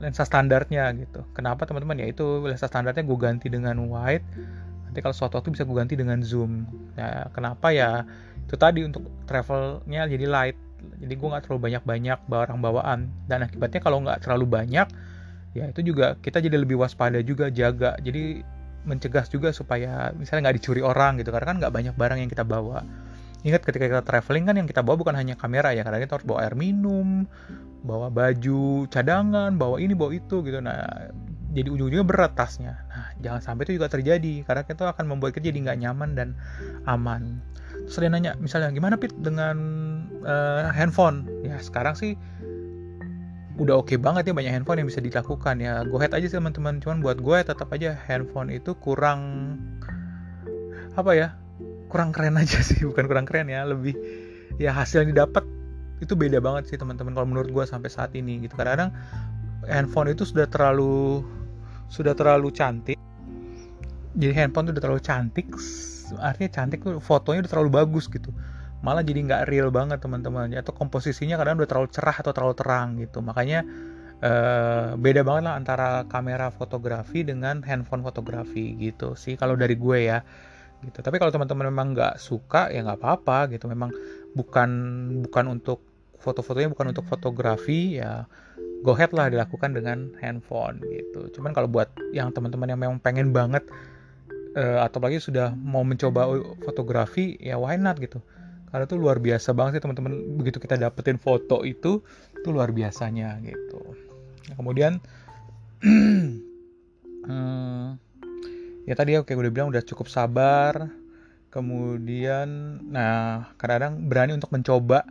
lensa 0.00 0.24
standarnya 0.24 0.92
gitu. 0.96 1.24
Kenapa 1.36 1.64
teman-teman? 1.68 2.00
Ya 2.00 2.06
itu 2.08 2.44
lensa 2.44 2.68
standarnya 2.68 3.04
gue 3.04 3.18
ganti 3.18 3.46
dengan 3.52 3.76
wide. 3.88 4.24
Nanti 4.88 4.98
kalau 5.00 5.16
suatu 5.16 5.40
waktu 5.40 5.54
bisa 5.54 5.64
gue 5.64 5.76
ganti 5.76 5.94
dengan 5.96 6.20
zoom. 6.20 6.68
Ya 6.96 7.28
kenapa? 7.32 7.72
Ya 7.72 8.04
itu 8.44 8.56
tadi 8.56 8.84
untuk 8.84 9.08
travelnya 9.28 10.08
jadi 10.08 10.26
light. 10.28 10.58
Jadi 10.98 11.14
gue 11.14 11.28
nggak 11.28 11.46
terlalu 11.46 11.60
banyak-banyak 11.70 12.18
barang 12.26 12.58
bawaan. 12.60 13.08
Dan 13.28 13.46
akibatnya 13.46 13.80
kalau 13.80 14.02
nggak 14.02 14.24
terlalu 14.24 14.48
banyak 14.48 14.88
ya 15.52 15.68
itu 15.68 15.84
juga 15.84 16.16
kita 16.16 16.40
jadi 16.40 16.56
lebih 16.64 16.80
waspada 16.80 17.20
juga 17.20 17.52
jaga. 17.52 17.96
Jadi 18.00 18.40
mencegah 18.82 19.24
juga 19.30 19.54
supaya 19.54 20.10
misalnya 20.14 20.50
nggak 20.50 20.56
dicuri 20.58 20.82
orang 20.82 21.18
gitu 21.22 21.30
karena 21.30 21.46
kan 21.54 21.56
nggak 21.62 21.72
banyak 21.72 21.94
barang 21.94 22.18
yang 22.22 22.30
kita 22.30 22.44
bawa. 22.46 22.82
Ingat 23.42 23.66
ketika 23.66 23.90
kita 23.90 24.02
traveling 24.06 24.46
kan 24.46 24.54
yang 24.54 24.68
kita 24.70 24.86
bawa 24.86 24.96
bukan 24.98 25.18
hanya 25.18 25.34
kamera 25.34 25.74
ya 25.74 25.82
karena 25.82 25.98
kita 25.98 26.18
harus 26.18 26.26
bawa 26.26 26.46
air 26.46 26.54
minum 26.54 27.26
bawa 27.82 28.06
baju 28.14 28.86
cadangan 28.86 29.58
bawa 29.58 29.82
ini 29.82 29.98
bawa 29.98 30.14
itu 30.14 30.46
gitu. 30.46 30.62
Nah 30.62 31.10
jadi 31.52 31.68
ujung-ujungnya 31.68 32.06
berat 32.06 32.32
tasnya. 32.38 32.86
Nah 32.86 33.12
jangan 33.18 33.40
sampai 33.42 33.62
itu 33.66 33.82
juga 33.82 33.90
terjadi 33.90 34.46
karena 34.46 34.62
kita 34.62 34.94
akan 34.94 35.04
membuat 35.10 35.34
kita 35.34 35.50
jadi 35.50 35.58
nggak 35.68 35.78
nyaman 35.82 36.10
dan 36.14 36.28
aman. 36.86 37.42
Terus 37.90 37.98
dia 37.98 38.10
nanya 38.14 38.32
misalnya 38.38 38.70
gimana 38.70 38.94
pit 38.94 39.10
dengan 39.18 39.56
uh, 40.22 40.70
handphone? 40.70 41.26
Ya 41.42 41.58
sekarang 41.58 41.98
sih 41.98 42.14
udah 43.60 43.84
oke 43.84 43.92
okay 43.92 43.98
banget 44.00 44.30
ya 44.30 44.32
banyak 44.32 44.52
handphone 44.52 44.80
yang 44.80 44.88
bisa 44.88 45.04
dilakukan 45.04 45.60
ya. 45.60 45.84
Go 45.84 46.00
ahead 46.00 46.12
aja 46.16 46.26
sih 46.28 46.36
teman-teman. 46.36 46.80
Cuman 46.80 47.04
buat 47.04 47.20
gue 47.20 47.38
tetap 47.44 47.68
aja 47.72 47.96
handphone 48.08 48.48
itu 48.48 48.72
kurang 48.80 49.20
apa 50.92 51.12
ya 51.16 51.28
kurang 51.92 52.12
keren 52.16 52.40
aja 52.40 52.64
sih. 52.64 52.80
Bukan 52.88 53.04
kurang 53.04 53.28
keren 53.28 53.52
ya 53.52 53.64
lebih 53.68 53.92
ya 54.56 54.72
hasil 54.72 55.04
yang 55.04 55.16
didapat 55.16 55.44
itu 56.02 56.18
beda 56.18 56.42
banget 56.42 56.74
sih 56.74 56.76
teman-teman 56.80 57.14
kalau 57.14 57.28
menurut 57.28 57.50
gue 57.52 57.64
sampai 57.68 57.92
saat 57.92 58.16
ini 58.16 58.42
gitu. 58.44 58.56
Kadang-kadang 58.56 58.90
handphone 59.68 60.10
itu 60.10 60.24
sudah 60.24 60.48
terlalu 60.48 61.22
sudah 61.92 62.16
terlalu 62.16 62.48
cantik. 62.50 62.96
Jadi 64.16 64.32
handphone 64.32 64.68
itu 64.68 64.76
udah 64.76 64.84
terlalu 64.84 65.02
cantik 65.04 65.48
artinya 66.20 66.50
cantik 66.52 66.84
tuh 66.84 67.00
fotonya 67.00 67.46
udah 67.46 67.52
terlalu 67.52 67.70
bagus 67.72 68.10
gitu 68.10 68.34
malah 68.82 69.06
jadi 69.06 69.22
nggak 69.22 69.42
real 69.48 69.70
banget 69.70 70.02
teman-teman. 70.02 70.50
Atau 70.58 70.74
komposisinya 70.74 71.38
kadang 71.38 71.62
udah 71.62 71.70
terlalu 71.70 71.88
cerah 71.94 72.16
atau 72.18 72.32
terlalu 72.34 72.54
terang 72.58 72.88
gitu. 72.98 73.22
Makanya 73.22 73.62
uh, 74.20 74.98
beda 74.98 75.22
banget 75.22 75.42
lah 75.46 75.54
antara 75.56 75.88
kamera 76.10 76.50
fotografi 76.50 77.22
dengan 77.22 77.62
handphone 77.62 78.02
fotografi 78.02 78.74
gitu 78.78 79.14
sih 79.14 79.38
kalau 79.38 79.54
dari 79.54 79.78
gue 79.78 79.98
ya 80.10 80.20
gitu. 80.82 80.98
Tapi 80.98 81.16
kalau 81.22 81.30
teman-teman 81.30 81.70
memang 81.70 81.94
nggak 81.94 82.18
suka 82.18 82.68
ya 82.74 82.82
nggak 82.82 82.98
apa-apa 82.98 83.54
gitu. 83.54 83.70
Memang 83.70 83.94
bukan 84.34 84.70
bukan 85.26 85.44
untuk 85.46 85.78
foto-fotonya 86.22 86.70
bukan 86.70 86.94
untuk 86.94 87.06
fotografi 87.06 87.98
ya 87.98 88.26
go 88.82 88.94
ahead 88.94 89.14
lah 89.14 89.30
dilakukan 89.30 89.78
dengan 89.78 90.10
handphone 90.18 90.82
gitu. 90.90 91.30
Cuman 91.38 91.54
kalau 91.54 91.70
buat 91.70 91.90
yang 92.10 92.34
teman-teman 92.34 92.66
yang 92.70 92.80
memang 92.82 92.98
pengen 92.98 93.30
banget 93.30 93.62
uh, 94.58 94.82
atau 94.82 94.98
lagi 94.98 95.22
sudah 95.22 95.54
mau 95.54 95.86
mencoba 95.86 96.26
fotografi 96.66 97.38
ya 97.38 97.56
why 97.58 97.78
not 97.78 97.98
gitu 98.02 98.18
karena 98.72 98.88
tuh 98.88 98.96
luar 98.96 99.20
biasa 99.20 99.52
banget 99.52 99.78
sih 99.78 99.82
teman-teman. 99.84 100.40
Begitu 100.40 100.56
kita 100.56 100.80
dapetin 100.80 101.20
foto 101.20 101.60
itu 101.62 102.00
itu 102.32 102.48
luar 102.48 102.72
biasanya 102.72 103.36
gitu. 103.44 103.80
Nah, 104.48 104.54
kemudian 104.56 104.96
hmm, 105.84 106.40
ya 108.88 108.94
tadi 108.96 109.14
ya 109.14 109.20
kayak 109.22 109.38
udah 109.38 109.52
bilang 109.52 109.68
udah 109.68 109.84
cukup 109.84 110.08
sabar. 110.08 110.88
Kemudian 111.52 112.80
nah 112.88 113.52
kadang-kadang 113.60 114.08
berani 114.08 114.32
untuk 114.40 114.48
mencoba. 114.48 115.04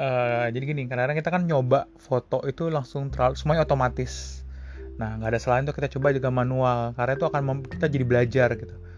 Uh, 0.00 0.48
jadi 0.48 0.64
gini 0.64 0.88
kadang-kadang 0.88 1.18
kita 1.20 1.28
kan 1.28 1.42
nyoba 1.44 1.84
foto 2.00 2.40
itu 2.48 2.70
langsung 2.70 3.10
terlalu 3.10 3.34
semuanya 3.34 3.66
otomatis. 3.66 4.46
Nah 4.96 5.18
nggak 5.18 5.36
ada 5.36 5.40
selain 5.42 5.66
itu 5.66 5.74
kita 5.74 5.90
coba 5.98 6.14
juga 6.14 6.30
manual 6.30 6.94
karena 6.94 7.18
itu 7.18 7.26
akan 7.26 7.66
kita 7.66 7.90
jadi 7.90 8.04
belajar 8.06 8.48
gitu 8.54 8.89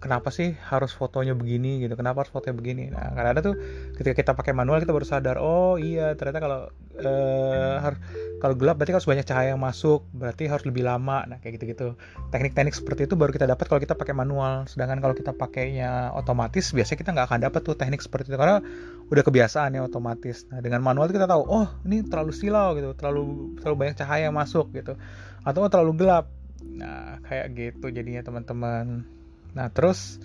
kenapa 0.00 0.32
sih 0.32 0.56
harus 0.72 0.96
fotonya 0.96 1.36
begini 1.36 1.84
gitu? 1.84 1.92
Kenapa 1.92 2.24
harus 2.24 2.32
fotonya 2.32 2.56
begini? 2.56 2.88
Nah 2.88 3.12
karena 3.12 3.36
ada 3.36 3.40
tuh 3.44 3.54
ketika 4.00 4.16
kita 4.16 4.32
pakai 4.32 4.56
manual 4.56 4.80
kita 4.80 4.96
baru 4.96 5.04
sadar 5.04 5.36
oh 5.36 5.76
iya 5.76 6.16
ternyata 6.16 6.40
kalau 6.40 6.60
uh, 7.04 7.76
harus 7.84 8.00
kalau 8.40 8.56
gelap 8.56 8.80
berarti 8.80 8.96
harus 8.96 9.04
banyak 9.04 9.28
cahaya 9.28 9.52
yang 9.52 9.60
masuk 9.60 10.08
berarti 10.16 10.48
harus 10.48 10.64
lebih 10.64 10.88
lama. 10.88 11.28
Nah 11.28 11.36
kayak 11.44 11.60
gitu 11.60 11.64
gitu 11.76 11.86
teknik-teknik 12.32 12.72
seperti 12.72 13.04
itu 13.04 13.14
baru 13.14 13.30
kita 13.30 13.44
dapat 13.44 13.68
kalau 13.68 13.80
kita 13.84 13.92
pakai 13.92 14.16
manual. 14.16 14.64
Sedangkan 14.64 15.04
kalau 15.04 15.12
kita 15.12 15.36
pakainya 15.36 16.16
otomatis 16.16 16.72
biasanya 16.72 16.98
kita 17.04 17.10
nggak 17.12 17.26
akan 17.28 17.40
dapat 17.44 17.60
tuh 17.60 17.76
teknik 17.76 18.00
seperti 18.00 18.32
itu 18.32 18.40
karena 18.40 18.64
udah 19.12 19.22
kebiasaan 19.22 19.76
ya 19.76 19.84
otomatis. 19.84 20.48
Nah 20.48 20.64
dengan 20.64 20.80
manual 20.80 21.12
kita 21.12 21.28
tahu 21.28 21.44
oh 21.44 21.68
ini 21.84 22.08
terlalu 22.08 22.32
silau 22.32 22.72
gitu 22.72 22.96
terlalu 22.96 23.52
terlalu 23.60 23.76
banyak 23.84 24.00
cahaya 24.00 24.32
yang 24.32 24.36
masuk 24.36 24.72
gitu 24.72 24.96
atau 25.44 25.60
terlalu 25.68 25.92
gelap. 26.00 26.32
Nah 26.64 27.20
kayak 27.28 27.52
gitu 27.52 27.92
jadinya 27.92 28.24
teman-teman 28.24 29.19
Nah, 29.56 29.66
terus 29.70 30.22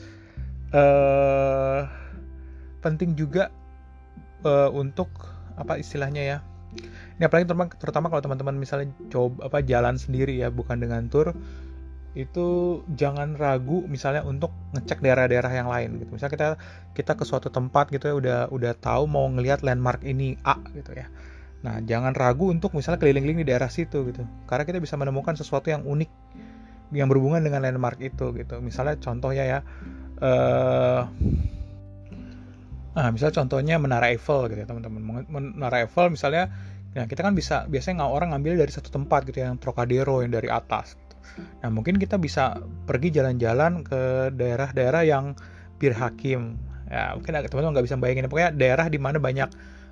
uh, 0.73 1.85
penting 2.81 3.17
juga 3.17 3.49
uh, 4.45 4.69
untuk 4.69 5.09
apa 5.55 5.79
istilahnya 5.81 6.23
ya? 6.23 6.37
Ini 7.15 7.31
apalagi 7.31 7.47
terutama, 7.47 7.71
terutama 7.71 8.05
kalau 8.11 8.21
teman-teman 8.21 8.55
misalnya 8.59 8.91
coba 9.07 9.47
apa 9.47 9.63
jalan 9.63 9.95
sendiri 9.95 10.35
ya, 10.35 10.51
bukan 10.51 10.77
dengan 10.83 11.07
tour 11.07 11.31
itu 12.15 12.79
jangan 12.95 13.35
ragu 13.35 13.83
misalnya 13.91 14.23
untuk 14.23 14.55
ngecek 14.71 15.03
daerah-daerah 15.03 15.51
yang 15.51 15.67
lain 15.67 15.99
gitu. 15.99 16.15
Misalnya 16.15 16.33
kita 16.33 16.47
kita 16.95 17.11
ke 17.19 17.23
suatu 17.27 17.51
tempat 17.51 17.91
gitu 17.91 18.07
ya 18.07 18.15
udah 18.15 18.39
udah 18.55 18.71
tahu 18.79 19.03
mau 19.03 19.27
ngelihat 19.27 19.67
landmark 19.67 19.99
ini 20.07 20.39
A 20.47 20.55
gitu 20.71 20.95
ya. 20.95 21.11
Nah, 21.59 21.83
jangan 21.83 22.15
ragu 22.15 22.55
untuk 22.55 22.71
misalnya 22.71 23.03
keliling-keliling 23.03 23.43
di 23.43 23.47
daerah 23.51 23.67
situ 23.67 24.07
gitu. 24.07 24.23
Karena 24.47 24.63
kita 24.63 24.79
bisa 24.79 24.95
menemukan 24.95 25.35
sesuatu 25.35 25.67
yang 25.67 25.83
unik 25.83 26.11
yang 26.93 27.09
berhubungan 27.09 27.41
dengan 27.41 27.65
landmark 27.65 27.97
itu 28.01 28.35
gitu. 28.35 28.61
Misalnya 28.61 28.99
contohnya 29.01 29.43
ya 29.45 29.59
uh, 30.21 31.01
nah 32.95 33.11
misalnya 33.11 33.43
contohnya 33.43 33.75
menara 33.75 34.11
Eiffel 34.11 34.51
gitu 34.51 34.59
ya 34.61 34.67
teman-teman. 34.67 35.25
Menara 35.29 35.85
Eiffel 35.85 36.13
misalnya 36.13 36.51
ya 36.95 37.03
kita 37.09 37.25
kan 37.25 37.35
bisa 37.35 37.67
biasanya 37.67 38.05
nggak 38.05 38.11
orang 38.11 38.29
ngambil 38.31 38.53
dari 38.63 38.71
satu 38.71 38.87
tempat 38.87 39.27
gitu 39.27 39.43
ya, 39.43 39.51
yang 39.51 39.59
Trocadero 39.59 40.23
yang 40.23 40.31
dari 40.31 40.47
atas 40.47 40.95
gitu. 40.95 41.15
nah 41.59 41.67
mungkin 41.67 41.99
kita 41.99 42.15
bisa 42.15 42.63
pergi 42.87 43.11
jalan-jalan 43.11 43.83
ke 43.83 44.31
daerah-daerah 44.31 45.03
yang 45.03 45.35
Bir 45.75 45.91
Hakim. 45.91 46.55
Ya 46.87 47.11
mungkin 47.17 47.35
teman-teman 47.35 47.75
nggak 47.75 47.85
bisa 47.91 47.97
bayangin. 47.99 48.31
Pokoknya 48.31 48.55
daerah 48.55 48.87
di 48.87 48.99
mana 49.01 49.19
banyak 49.19 49.49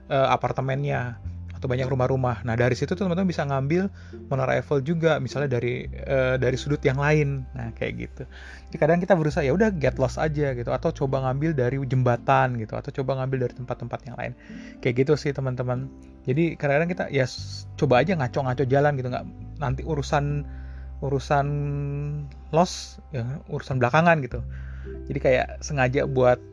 uh, 0.08 0.28
apartemennya 0.32 1.20
atau 1.63 1.72
banyak 1.72 1.88
rumah-rumah. 1.88 2.43
Nah 2.43 2.60
dari 2.60 2.75
situ 2.75 2.91
tuh 2.91 3.08
teman-teman 3.08 3.32
bisa 3.32 3.48
ngambil 3.48 3.88
menara 4.27 4.60
Eiffel 4.60 4.84
juga, 4.84 5.15
misalnya 5.24 5.55
dari 5.55 5.88
uh, 6.03 6.36
dari 6.36 6.60
sudut 6.60 6.84
yang 6.84 7.00
lain. 7.00 7.48
Nah 7.55 7.72
kayak 7.79 8.03
gitu. 8.03 8.27
Jadi 8.67 8.75
kadang 8.84 9.00
kita 9.00 9.15
berusaha 9.15 9.48
ya 9.48 9.55
udah 9.55 9.72
get 9.72 9.96
lost 9.96 10.20
aja 10.20 10.51
gitu, 10.51 10.75
atau 10.75 10.91
coba 10.91 11.24
ngambil 11.24 11.55
dari 11.55 11.79
jembatan 11.88 12.60
gitu, 12.60 12.75
atau 12.75 12.91
coba 12.91 13.24
ngambil 13.24 13.48
dari 13.48 13.53
tempat-tempat 13.55 14.00
yang 14.03 14.20
lain. 14.20 14.36
Kayak 14.84 15.08
gitu 15.08 15.15
sih 15.15 15.32
teman-teman. 15.32 15.88
Jadi 16.27 16.60
kadang-kadang 16.60 16.91
kita 16.91 17.03
ya 17.08 17.24
coba 17.79 18.03
aja 18.03 18.12
ngaco-ngaco 18.20 18.67
jalan 18.67 18.91
gitu, 19.00 19.08
nggak 19.08 19.25
nanti 19.63 19.88
urusan 19.88 20.43
urusan 21.00 21.48
loss 22.51 23.00
ya 23.15 23.24
urusan 23.48 23.79
belakangan 23.79 24.20
gitu. 24.20 24.43
Jadi 25.08 25.20
kayak 25.24 25.63
sengaja 25.63 26.03
buat 26.03 26.43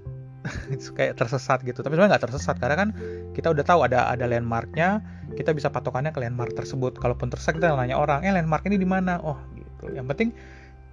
kayak 0.97 1.17
tersesat 1.17 1.61
gitu. 1.63 1.85
Tapi 1.85 1.95
sebenarnya 1.95 2.17
nggak 2.17 2.25
tersesat 2.31 2.57
karena 2.57 2.77
kan 2.77 2.89
kita 3.37 3.53
udah 3.53 3.65
tahu 3.65 3.81
ada 3.87 4.09
ada 4.09 4.25
landmarknya 4.25 5.05
kita 5.37 5.55
bisa 5.55 5.69
patokannya 5.71 6.11
ke 6.11 6.21
landmark 6.21 6.57
tersebut. 6.57 6.97
Kalaupun 6.97 7.29
tersesat 7.29 7.61
kita 7.61 7.73
nanya 7.77 8.01
orang 8.01 8.25
eh 8.25 8.33
landmark 8.33 8.65
ini 8.67 8.81
di 8.81 8.89
mana? 8.89 9.21
Oh 9.21 9.39
gitu. 9.55 9.93
Yang 9.93 10.07
penting 10.13 10.29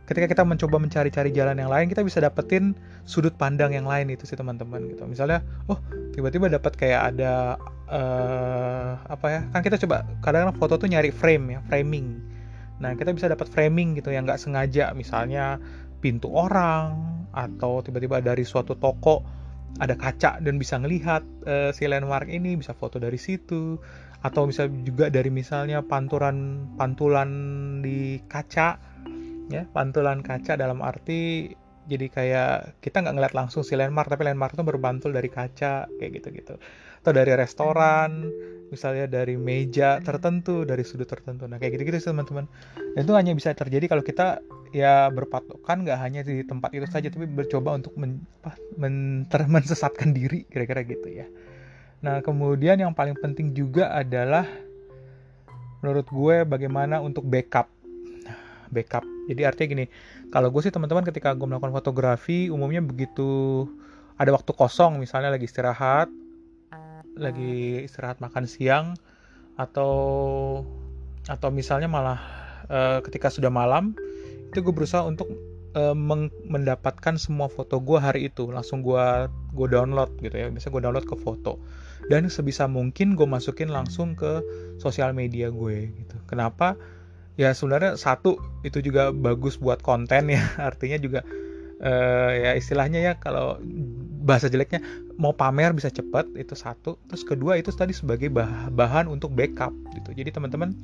ketika 0.07 0.27
kita 0.31 0.43
mencoba 0.47 0.79
mencari-cari 0.79 1.35
jalan 1.35 1.59
yang 1.59 1.67
lain 1.67 1.91
kita 1.91 1.99
bisa 1.99 2.23
dapetin 2.23 2.79
sudut 3.03 3.35
pandang 3.35 3.75
yang 3.75 3.83
lain 3.83 4.07
itu 4.07 4.23
sih 4.23 4.39
teman-teman 4.39 4.87
gitu. 4.87 5.03
Misalnya 5.07 5.43
oh 5.67 5.79
tiba-tiba 6.15 6.47
dapat 6.47 6.73
kayak 6.75 7.15
ada 7.15 7.59
uh, 7.91 8.99
apa 9.07 9.27
ya? 9.27 9.41
Kan 9.51 9.61
kita 9.63 9.79
coba 9.83 10.07
kadang-kadang 10.23 10.55
foto 10.55 10.75
tuh 10.79 10.87
nyari 10.91 11.11
frame 11.11 11.55
ya 11.55 11.59
framing. 11.67 12.19
Nah 12.77 12.93
kita 12.93 13.11
bisa 13.15 13.27
dapat 13.27 13.49
framing 13.49 13.97
gitu 13.99 14.11
yang 14.11 14.27
nggak 14.27 14.39
sengaja. 14.39 14.91
Misalnya 14.95 15.59
pintu 15.97 16.29
orang 16.31 17.17
atau 17.33 17.81
tiba-tiba 17.85 18.21
dari 18.21 18.41
suatu 18.47 18.73
toko 18.77 19.36
ada 19.77 19.93
kaca 19.93 20.41
dan 20.41 20.57
bisa 20.57 20.79
ngelihat 20.81 21.21
uh, 21.45 21.69
si 21.75 21.85
landmark 21.85 22.31
ini 22.31 22.57
bisa 22.57 22.73
foto 22.73 22.97
dari 22.97 23.19
situ 23.19 23.77
atau 24.25 24.49
bisa 24.49 24.65
juga 24.81 25.13
dari 25.13 25.29
misalnya 25.29 25.85
pantulan 25.85 26.65
pantulan 26.75 27.29
di 27.85 28.17
kaca 28.25 28.81
ya 29.53 29.63
pantulan 29.71 30.25
kaca 30.25 30.57
dalam 30.57 30.81
arti 30.81 31.53
jadi 31.87 32.07
kayak 32.11 32.81
kita 32.83 32.99
nggak 32.99 33.15
ngeliat 33.15 33.35
langsung 33.37 33.63
si 33.63 33.77
landmark 33.79 34.11
tapi 34.11 34.27
landmark 34.27 34.57
itu 34.57 34.65
berbantul 34.65 35.15
dari 35.15 35.29
kaca 35.31 35.87
kayak 35.87 36.11
gitu 36.19 36.27
gitu 36.35 36.53
atau 37.01 37.11
dari 37.13 37.33
restoran 37.33 38.27
misalnya 38.67 39.07
dari 39.07 39.39
meja 39.39 39.99
tertentu 40.03 40.67
dari 40.67 40.83
sudut 40.83 41.07
tertentu. 41.07 41.47
Nah 41.47 41.55
kayak 41.59 41.79
gitu 41.79 41.83
gitu 41.87 41.97
sih 42.03 42.09
teman-teman. 42.11 42.45
Dan 42.95 43.01
itu 43.07 43.13
hanya 43.15 43.31
bisa 43.31 43.55
terjadi 43.55 43.87
kalau 43.87 44.03
kita 44.03 44.43
ya 44.75 45.07
berpatokan 45.07 45.87
nggak 45.87 45.99
hanya 46.03 46.21
di 46.27 46.43
tempat 46.43 46.75
itu 46.75 46.85
saja 46.91 47.07
tapi 47.07 47.25
bercoba 47.25 47.79
untuk 47.79 47.95
men, 47.95 48.19
apa, 48.43 48.59
men, 48.75 49.23
ter, 49.31 49.47
mensesatkan 49.53 50.11
diri 50.11 50.43
kira-kira 50.51 50.83
gitu 50.83 51.07
ya. 51.07 51.27
Nah 52.03 52.19
kemudian 52.19 52.77
yang 52.77 52.91
paling 52.91 53.15
penting 53.17 53.55
juga 53.55 53.89
adalah 53.95 54.45
menurut 55.79 56.07
gue 56.09 56.35
bagaimana 56.43 56.99
untuk 56.99 57.23
backup. 57.23 57.71
Backup. 58.67 59.07
Jadi 59.31 59.41
artinya 59.47 59.67
gini 59.79 59.85
kalau 60.27 60.51
gue 60.51 60.59
sih 60.59 60.73
teman-teman 60.75 61.07
ketika 61.07 61.31
gue 61.31 61.47
melakukan 61.47 61.71
fotografi 61.71 62.51
umumnya 62.51 62.83
begitu 62.83 63.63
ada 64.19 64.35
waktu 64.35 64.51
kosong 64.51 64.99
misalnya 64.99 65.31
lagi 65.31 65.47
istirahat 65.47 66.11
lagi 67.17 67.83
istirahat 67.85 68.21
makan 68.23 68.45
siang 68.45 68.93
atau 69.57 69.93
atau 71.27 71.49
misalnya 71.51 71.89
malah 71.91 72.19
uh, 72.71 72.99
ketika 73.03 73.27
sudah 73.27 73.51
malam 73.51 73.97
itu 74.47 74.63
gue 74.63 74.73
berusaha 74.73 75.03
untuk 75.03 75.27
uh, 75.75 75.95
mendapatkan 76.47 77.19
semua 77.19 77.51
foto 77.51 77.77
gue 77.77 77.99
hari 77.99 78.31
itu. 78.31 78.47
Langsung 78.47 78.81
gue 78.81 79.27
gue 79.53 79.67
download 79.67 80.15
gitu 80.23 80.33
ya. 80.33 80.47
Bisa 80.49 80.71
gue 80.71 80.81
download 80.81 81.05
ke 81.05 81.15
foto. 81.19 81.59
Dan 82.07 82.31
sebisa 82.31 82.65
mungkin 82.65 83.19
gue 83.19 83.27
masukin 83.27 83.69
langsung 83.69 84.15
ke 84.15 84.39
sosial 84.79 85.11
media 85.11 85.51
gue 85.51 85.91
gitu. 85.91 86.15
Kenapa? 86.25 86.79
Ya 87.37 87.53
sebenarnya 87.53 87.99
satu 87.99 88.39
itu 88.65 88.81
juga 88.81 89.11
bagus 89.11 89.59
buat 89.59 89.83
konten 89.83 90.31
ya. 90.31 90.41
Artinya 90.69 90.97
juga 90.97 91.21
uh, 91.83 92.31
ya 92.33 92.55
istilahnya 92.55 93.03
ya 93.03 93.13
kalau 93.19 93.59
bahasa 94.27 94.51
jeleknya 94.51 94.83
mau 95.15 95.31
pamer 95.31 95.71
bisa 95.71 95.87
cepet 95.87 96.35
itu 96.35 96.51
satu. 96.51 96.99
Terus 97.07 97.23
kedua 97.23 97.55
itu 97.55 97.71
tadi 97.71 97.95
sebagai 97.95 98.27
bah 98.27 98.67
bahan 98.67 99.07
untuk 99.07 99.31
backup 99.31 99.71
gitu. 99.95 100.11
Jadi 100.11 100.35
teman-teman 100.35 100.75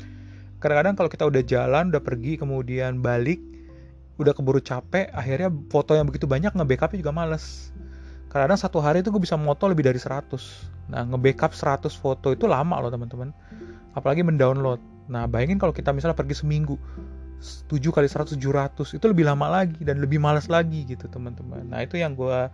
kadang-kadang 0.63 0.95
kalau 0.95 1.09
kita 1.11 1.27
udah 1.27 1.43
jalan 1.43 1.91
udah 1.91 1.99
pergi 1.99 2.39
kemudian 2.39 3.03
balik 3.03 3.43
udah 4.15 4.31
keburu 4.31 4.63
capek 4.63 5.11
akhirnya 5.11 5.51
foto 5.67 5.91
yang 5.91 6.07
begitu 6.07 6.23
banyak 6.23 6.55
nge-backupnya 6.55 7.03
juga 7.03 7.11
males. 7.11 7.75
Kadang-kadang 8.31 8.59
satu 8.63 8.79
hari 8.79 9.03
itu 9.03 9.11
gue 9.11 9.21
bisa 9.21 9.35
moto 9.35 9.67
lebih 9.67 9.83
dari 9.83 9.99
100 9.99 10.31
nah 10.87 11.03
nge-backup 11.03 11.51
100 11.51 11.91
foto 11.99 12.31
itu 12.31 12.47
lama 12.47 12.79
loh 12.79 12.87
teman-teman. 12.87 13.35
Apalagi 13.91 14.23
mendownload. 14.23 14.79
Nah 15.11 15.27
bayangin 15.27 15.59
kalau 15.59 15.75
kita 15.75 15.91
misalnya 15.91 16.15
pergi 16.15 16.39
seminggu 16.39 16.79
7 17.43 17.75
kali 17.91 18.07
100 18.07 18.39
700 18.39 18.95
itu 18.95 19.05
lebih 19.05 19.27
lama 19.27 19.51
lagi 19.51 19.83
dan 19.83 19.99
lebih 19.99 20.15
malas 20.17 20.47
lagi 20.47 20.87
gitu 20.87 21.11
teman-teman. 21.11 21.67
Nah 21.67 21.83
itu 21.83 21.99
yang 21.99 22.15
gue 22.15 22.47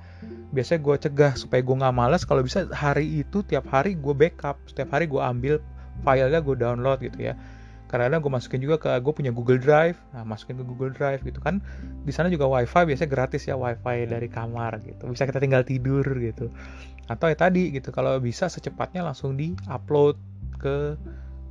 biasanya 0.50 0.82
gue 0.82 0.96
cegah 0.98 1.34
supaya 1.38 1.62
gue 1.62 1.76
nggak 1.78 1.96
malas 1.96 2.26
kalau 2.26 2.42
bisa 2.42 2.66
hari 2.74 3.22
itu 3.22 3.46
tiap 3.46 3.70
hari 3.70 3.94
gue 3.94 4.14
backup. 4.18 4.58
Setiap 4.66 4.98
hari 4.98 5.06
gue 5.06 5.22
ambil 5.22 5.62
filenya 6.02 6.42
gue 6.42 6.56
download 6.58 7.00
gitu 7.06 7.22
ya. 7.22 7.38
Karena 7.90 8.22
gue 8.22 8.30
masukin 8.30 8.62
juga 8.62 8.78
ke 8.82 8.90
gue 9.02 9.14
punya 9.14 9.30
Google 9.30 9.62
Drive. 9.62 9.98
Nah 10.14 10.26
masukin 10.26 10.58
ke 10.58 10.66
Google 10.66 10.94
Drive 10.94 11.22
gitu 11.22 11.38
kan. 11.38 11.62
Di 12.06 12.14
sana 12.14 12.34
juga 12.34 12.50
WiFi 12.50 12.90
biasanya 12.90 13.10
gratis 13.10 13.46
ya 13.46 13.54
WiFi 13.54 14.10
dari 14.10 14.30
kamar 14.30 14.82
gitu. 14.86 15.06
Bisa 15.10 15.30
kita 15.30 15.38
tinggal 15.38 15.62
tidur 15.62 16.06
gitu. 16.18 16.50
Atau 17.10 17.30
ya 17.30 17.38
tadi 17.38 17.74
gitu 17.74 17.94
kalau 17.94 18.18
bisa 18.18 18.50
secepatnya 18.50 19.06
langsung 19.06 19.38
di 19.38 19.54
upload 19.70 20.18
ke 20.58 20.98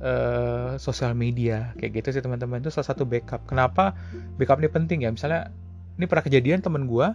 uh, 0.01 0.75
sosial 0.81 1.15
media. 1.15 1.71
Kayak 1.79 2.03
gitu 2.03 2.19
sih 2.19 2.23
teman-teman. 2.23 2.59
Itu 2.59 2.71
salah 2.73 2.91
satu 2.91 3.03
backup. 3.07 3.45
Kenapa 3.47 3.95
backup 4.35 4.59
ini 4.59 4.69
penting 4.71 4.99
ya? 5.05 5.09
Misalnya 5.11 5.51
ini 5.99 6.07
pernah 6.07 6.23
kejadian 6.23 6.63
temen 6.63 6.87
gue 6.87 7.11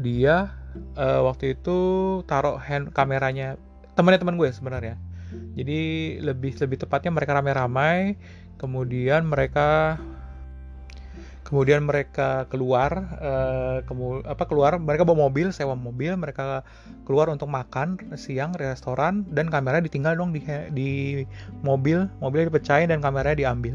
dia 0.00 0.56
uh, 0.96 1.20
waktu 1.28 1.58
itu 1.58 1.78
taruh 2.24 2.56
hand 2.56 2.96
kameranya 2.96 3.60
temannya 3.94 4.20
teman 4.20 4.40
gue 4.40 4.48
sebenarnya. 4.48 4.96
Jadi 5.30 5.80
lebih 6.18 6.58
lebih 6.58 6.76
tepatnya 6.82 7.14
mereka 7.14 7.38
ramai-ramai 7.38 8.18
kemudian 8.58 9.24
mereka 9.24 10.00
kemudian 11.50 11.82
mereka 11.82 12.46
keluar 12.46 13.10
uh, 13.18 13.82
kemu 13.82 14.22
apa 14.22 14.46
keluar 14.46 14.78
mereka 14.78 15.02
bawa 15.02 15.26
mobil 15.26 15.50
sewa 15.50 15.74
mobil 15.74 16.14
mereka 16.14 16.62
keluar 17.02 17.26
untuk 17.26 17.50
makan 17.50 17.98
siang 18.14 18.54
restoran 18.54 19.26
dan 19.34 19.50
kameranya 19.50 19.90
ditinggal 19.90 20.14
dong 20.14 20.30
di 20.30 20.46
di 20.70 20.90
mobil 21.66 22.06
mobilnya 22.22 22.54
dipecahin 22.54 22.94
dan 22.94 23.02
kameranya 23.02 23.34
diambil. 23.34 23.74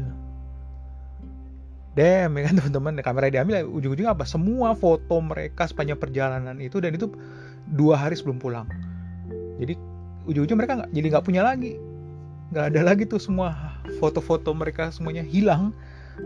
Damn 1.96 2.32
ya 2.36 2.42
kan 2.48 2.54
teman-teman 2.64 3.04
kamera 3.04 3.28
diambil 3.28 3.68
ujung-ujungnya 3.68 4.16
apa? 4.16 4.24
Semua 4.24 4.72
foto 4.72 5.20
mereka 5.20 5.68
sepanjang 5.68 6.00
perjalanan 6.00 6.56
itu 6.56 6.80
dan 6.80 6.96
itu 6.96 7.12
dua 7.76 8.00
hari 8.00 8.16
sebelum 8.16 8.40
pulang. 8.40 8.68
Jadi 9.60 9.76
ujung-ujung 10.24 10.56
mereka 10.56 10.84
gak, 10.84 10.90
jadi 10.96 11.06
nggak 11.12 11.24
punya 11.28 11.44
lagi. 11.44 11.76
Nggak 12.56 12.64
ada 12.72 12.80
lagi 12.84 13.04
tuh 13.04 13.20
semua 13.20 13.76
foto-foto 14.00 14.52
mereka 14.56 14.88
semuanya 14.88 15.24
hilang 15.24 15.76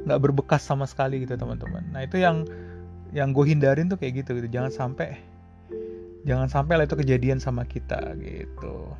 nggak 0.06 0.20
berbekas 0.22 0.62
sama 0.62 0.86
sekali 0.86 1.22
gitu 1.26 1.34
teman-teman. 1.36 1.82
Nah 1.90 2.06
itu 2.06 2.22
yang 2.22 2.46
yang 3.10 3.34
gue 3.34 3.44
hindarin 3.46 3.90
tuh 3.90 3.98
kayak 3.98 4.24
gitu 4.24 4.38
gitu. 4.38 4.48
Jangan 4.50 4.70
sampai 4.70 5.18
jangan 6.28 6.48
sampai 6.52 6.80
lah 6.80 6.84
itu 6.86 6.96
kejadian 6.98 7.42
sama 7.42 7.66
kita 7.66 8.14
gitu. 8.20 8.94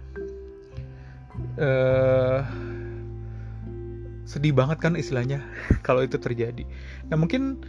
Uh, 1.57 2.45
sedih 4.29 4.53
banget 4.53 4.79
kan 4.79 4.95
istilahnya 4.95 5.43
kalau 5.87 6.05
itu 6.05 6.19
terjadi. 6.19 6.67
Nah 7.09 7.17
mungkin 7.17 7.63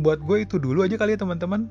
buat 0.00 0.22
gue 0.24 0.46
itu 0.48 0.56
dulu 0.56 0.86
aja 0.86 0.96
kali 0.96 1.14
ya 1.14 1.20
teman-teman. 1.20 1.68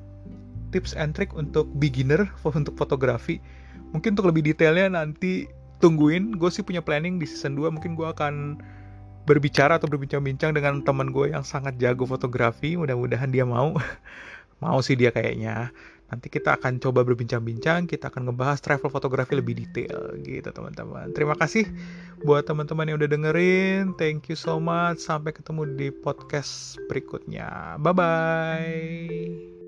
Tips 0.70 0.94
and 0.94 1.18
trick 1.18 1.34
untuk 1.34 1.66
beginner 1.82 2.30
untuk 2.46 2.78
fotografi. 2.78 3.42
Mungkin 3.90 4.14
untuk 4.14 4.30
lebih 4.30 4.46
detailnya 4.46 5.02
nanti 5.02 5.50
tungguin. 5.82 6.38
Gue 6.38 6.52
sih 6.52 6.62
punya 6.62 6.78
planning 6.78 7.18
di 7.18 7.26
season 7.26 7.58
2 7.58 7.74
mungkin 7.74 7.98
gue 7.98 8.06
akan 8.06 8.62
berbicara 9.24 9.76
atau 9.76 9.88
berbincang-bincang 9.88 10.56
dengan 10.56 10.80
teman 10.80 11.12
gue 11.12 11.32
yang 11.32 11.44
sangat 11.44 11.76
jago 11.76 12.08
fotografi 12.08 12.76
mudah-mudahan 12.76 13.30
dia 13.32 13.44
mau. 13.44 13.76
Mau 14.62 14.78
sih 14.84 14.92
dia 14.92 15.08
kayaknya. 15.08 15.72
Nanti 16.10 16.26
kita 16.26 16.58
akan 16.58 16.82
coba 16.82 17.06
berbincang-bincang 17.06 17.86
kita 17.86 18.10
akan 18.10 18.28
ngebahas 18.28 18.58
travel 18.58 18.90
fotografi 18.90 19.38
lebih 19.38 19.62
detail 19.62 20.18
gitu 20.26 20.50
teman-teman. 20.50 21.14
Terima 21.14 21.38
kasih 21.38 21.70
buat 22.26 22.44
teman-teman 22.44 22.90
yang 22.90 22.98
udah 22.98 23.08
dengerin. 23.08 23.94
Thank 23.94 24.26
you 24.26 24.36
so 24.36 24.58
much. 24.58 24.98
Sampai 24.98 25.30
ketemu 25.30 25.70
di 25.78 25.88
podcast 25.94 26.76
berikutnya. 26.90 27.78
Bye 27.78 27.94
bye 27.94 29.59